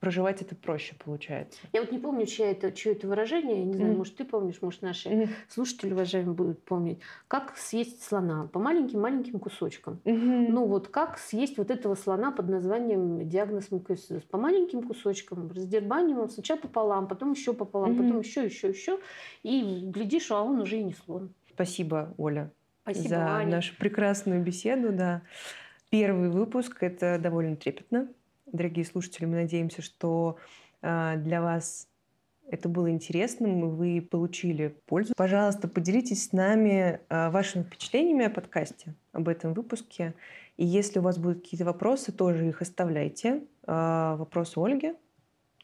проживать 0.00 0.42
это 0.42 0.54
проще 0.54 0.94
получается. 1.02 1.58
Я 1.72 1.80
вот 1.80 1.90
не 1.90 1.98
помню, 1.98 2.26
чье 2.26 2.46
это, 2.46 2.70
чье 2.70 2.92
это 2.92 3.08
выражение, 3.08 3.58
я 3.58 3.64
не 3.64 3.74
знаю, 3.74 3.92
mm-hmm. 3.92 3.96
может, 3.96 4.16
ты 4.16 4.24
помнишь, 4.24 4.60
может, 4.60 4.82
наши 4.82 5.08
mm-hmm. 5.08 5.28
слушатели, 5.48 5.92
уважаемые, 5.92 6.34
будут 6.34 6.62
помнить. 6.62 6.98
Как 7.28 7.56
съесть 7.56 8.02
слона? 8.02 8.48
По 8.52 8.60
маленьким-маленьким 8.60 9.38
кусочкам. 9.38 10.00
Mm-hmm. 10.04 10.48
Ну 10.50 10.66
вот 10.66 10.88
как 10.88 11.18
съесть 11.18 11.58
вот 11.58 11.70
этого 11.70 11.94
слона 11.94 12.30
под 12.30 12.48
названием 12.48 13.28
диагноз 13.28 13.70
мукоисцидоз? 13.70 14.22
По 14.24 14.38
маленьким 14.38 14.82
кусочкам, 14.82 15.50
раздербаниваем 15.50 16.28
сначала 16.28 16.58
пополам, 16.58 17.08
потом 17.08 17.32
еще 17.32 17.52
пополам, 17.52 17.92
mm-hmm. 17.92 17.96
потом 17.96 18.20
еще, 18.20 18.44
еще, 18.44 18.68
еще. 18.68 19.00
И 19.42 19.80
глядишь, 19.86 20.30
а 20.30 20.42
он 20.42 20.60
уже 20.60 20.78
и 20.78 20.84
не 20.84 20.92
слон. 20.92 21.30
Спасибо, 21.52 22.14
Оля. 22.18 22.52
Спасибо, 22.86 23.08
за 23.08 23.36
Аня. 23.36 23.56
нашу 23.56 23.74
прекрасную 23.76 24.40
беседу. 24.40 24.92
Да. 24.92 25.22
Первый 25.90 26.30
выпуск– 26.30 26.76
это 26.84 27.18
довольно 27.18 27.56
трепетно. 27.56 28.08
Дорогие 28.46 28.84
слушатели, 28.84 29.24
мы 29.24 29.34
надеемся, 29.42 29.82
что 29.82 30.36
а, 30.82 31.16
для 31.16 31.42
вас 31.42 31.88
это 32.48 32.68
было 32.68 32.88
интересным, 32.88 33.64
и 33.64 33.68
вы 33.68 34.00
получили 34.00 34.76
пользу. 34.86 35.14
Пожалуйста, 35.16 35.66
поделитесь 35.66 36.28
с 36.28 36.32
нами 36.32 37.00
а, 37.08 37.30
вашими 37.30 37.64
впечатлениями 37.64 38.26
о 38.26 38.30
подкасте, 38.30 38.94
об 39.12 39.28
этом 39.28 39.52
выпуске. 39.52 40.14
И 40.56 40.64
если 40.64 41.00
у 41.00 41.02
вас 41.02 41.18
будут 41.18 41.42
какие-то 41.42 41.64
вопросы, 41.64 42.12
тоже 42.12 42.48
их 42.48 42.62
оставляйте. 42.62 43.42
А, 43.66 44.14
вопросы 44.14 44.60
Ольге, 44.60 44.94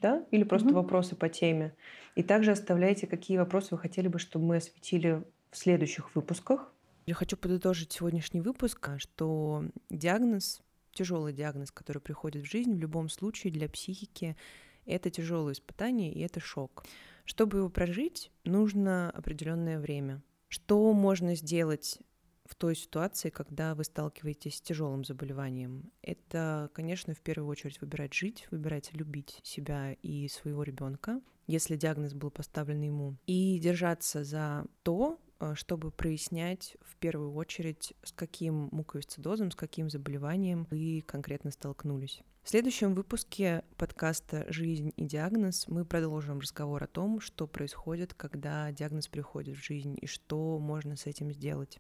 да, 0.01 0.25
или 0.33 0.43
просто 0.43 0.71
угу. 0.71 0.79
вопросы 0.79 1.15
по 1.15 1.29
теме. 1.29 1.73
И 2.17 2.25
также 2.25 2.51
оставляйте, 2.51 3.07
какие 3.07 3.39
вопросы 3.39 3.69
вы 3.71 3.79
хотели 3.79 4.09
бы, 4.09 4.19
чтобы 4.19 4.45
мы 4.45 4.57
осветили 4.57 5.23
в 5.53 5.57
следующих 5.57 6.17
выпусках. 6.17 6.73
Я 7.05 7.15
хочу 7.15 7.37
подытожить 7.37 7.93
сегодняшний 7.93 8.41
выпуск, 8.41 8.91
что 8.99 9.65
диагноз, 9.91 10.63
тяжелый 10.93 11.33
диагноз, 11.33 11.73
который 11.73 12.01
приходит 12.01 12.45
в 12.45 12.51
жизнь, 12.51 12.75
в 12.75 12.79
любом 12.79 13.09
случае 13.09 13.53
для 13.53 13.69
психики 13.69 14.37
это 14.85 15.11
тяжелое 15.11 15.55
испытание 15.55 16.13
и 16.13 16.21
это 16.21 16.39
шок. 16.39 16.85
Чтобы 17.25 17.59
его 17.59 17.69
прожить, 17.71 18.31
нужно 18.45 19.11
определенное 19.11 19.81
время. 19.81 20.23
Что 20.49 20.93
можно 20.93 21.35
сделать 21.35 21.99
в 22.45 22.55
той 22.55 22.77
ситуации, 22.77 23.31
когда 23.31 23.75
вы 23.75 23.83
сталкиваетесь 23.85 24.57
с 24.57 24.61
тяжелым 24.61 25.05
заболеванием? 25.05 25.91
Это, 26.03 26.71
конечно, 26.73 27.15
в 27.15 27.21
первую 27.21 27.49
очередь 27.49 27.81
выбирать 27.81 28.15
жить, 28.15 28.47
выбирать 28.51 28.93
любить 28.93 29.41
себя 29.43 29.95
и 30.03 30.29
своего 30.29 30.63
ребенка, 30.63 31.21
если 31.49 31.77
диагноз 31.77 32.15
был 32.15 32.31
поставлен 32.31 32.81
ему, 32.83 33.17
и 33.27 33.59
держаться 33.59 34.23
за 34.23 34.67
то, 34.83 35.19
чтобы 35.55 35.91
прояснять 35.91 36.77
в 36.83 36.97
первую 36.97 37.35
очередь, 37.35 37.95
с 38.03 38.13
каким 38.13 38.69
муковисцидозом, 38.73 39.51
с 39.51 39.57
каким 39.57 39.91
заболеванием 39.91 40.67
вы 40.71 41.03
конкретно 41.07 41.51
столкнулись. 41.51 42.23
В 42.43 42.51
следующем 42.51 42.95
выпуске 42.95 43.63
подкаста 43.77 44.47
«Жизнь 44.49 44.93
и 44.97 45.05
диагноз» 45.05 45.69
мы 45.69 45.85
продолжим 45.85 46.41
разговор 46.41 46.83
о 46.83 46.89
том, 46.89 47.21
что 47.21 47.47
происходит, 47.47 48.15
когда 48.15 48.73
диагноз 48.73 49.07
приходит 49.07 49.57
в 49.57 49.65
жизнь 49.65 49.97
и 50.01 50.07
что 50.07 50.59
можно 50.59 50.97
с 50.97 51.07
этим 51.07 51.31
сделать. 51.31 51.79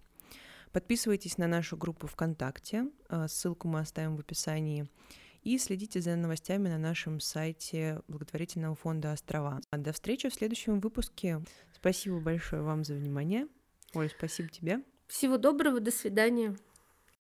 Подписывайтесь 0.71 1.37
на 1.37 1.49
нашу 1.49 1.77
группу 1.77 2.07
ВКонтакте, 2.07 2.87
э, 3.09 3.27
ссылку 3.29 3.67
мы 3.67 3.81
оставим 3.81 4.17
в 4.17 4.21
описании, 4.21 4.89
и 5.43 5.59
следите 5.59 6.01
за 6.01 6.17
новостями 6.17 6.69
на 6.69 6.79
нашем 6.79 7.21
сайте 7.21 8.01
благотворительного 8.09 8.75
фонда 8.75 9.13
«Острова». 9.13 9.61
До 9.73 9.93
встречи 9.93 10.29
в 10.29 10.35
следующем 10.35 10.81
выпуске. 10.81 11.41
Спасибо 11.75 12.21
большое 12.21 12.63
вам 12.63 12.85
за 12.85 12.95
внимание. 12.95 13.49
Оль, 13.95 14.11
спасибо 14.11 14.49
тебе. 14.49 14.83
Всего 15.09 15.37
доброго, 15.37 15.81
до 15.81 15.91
свидания. 15.91 16.57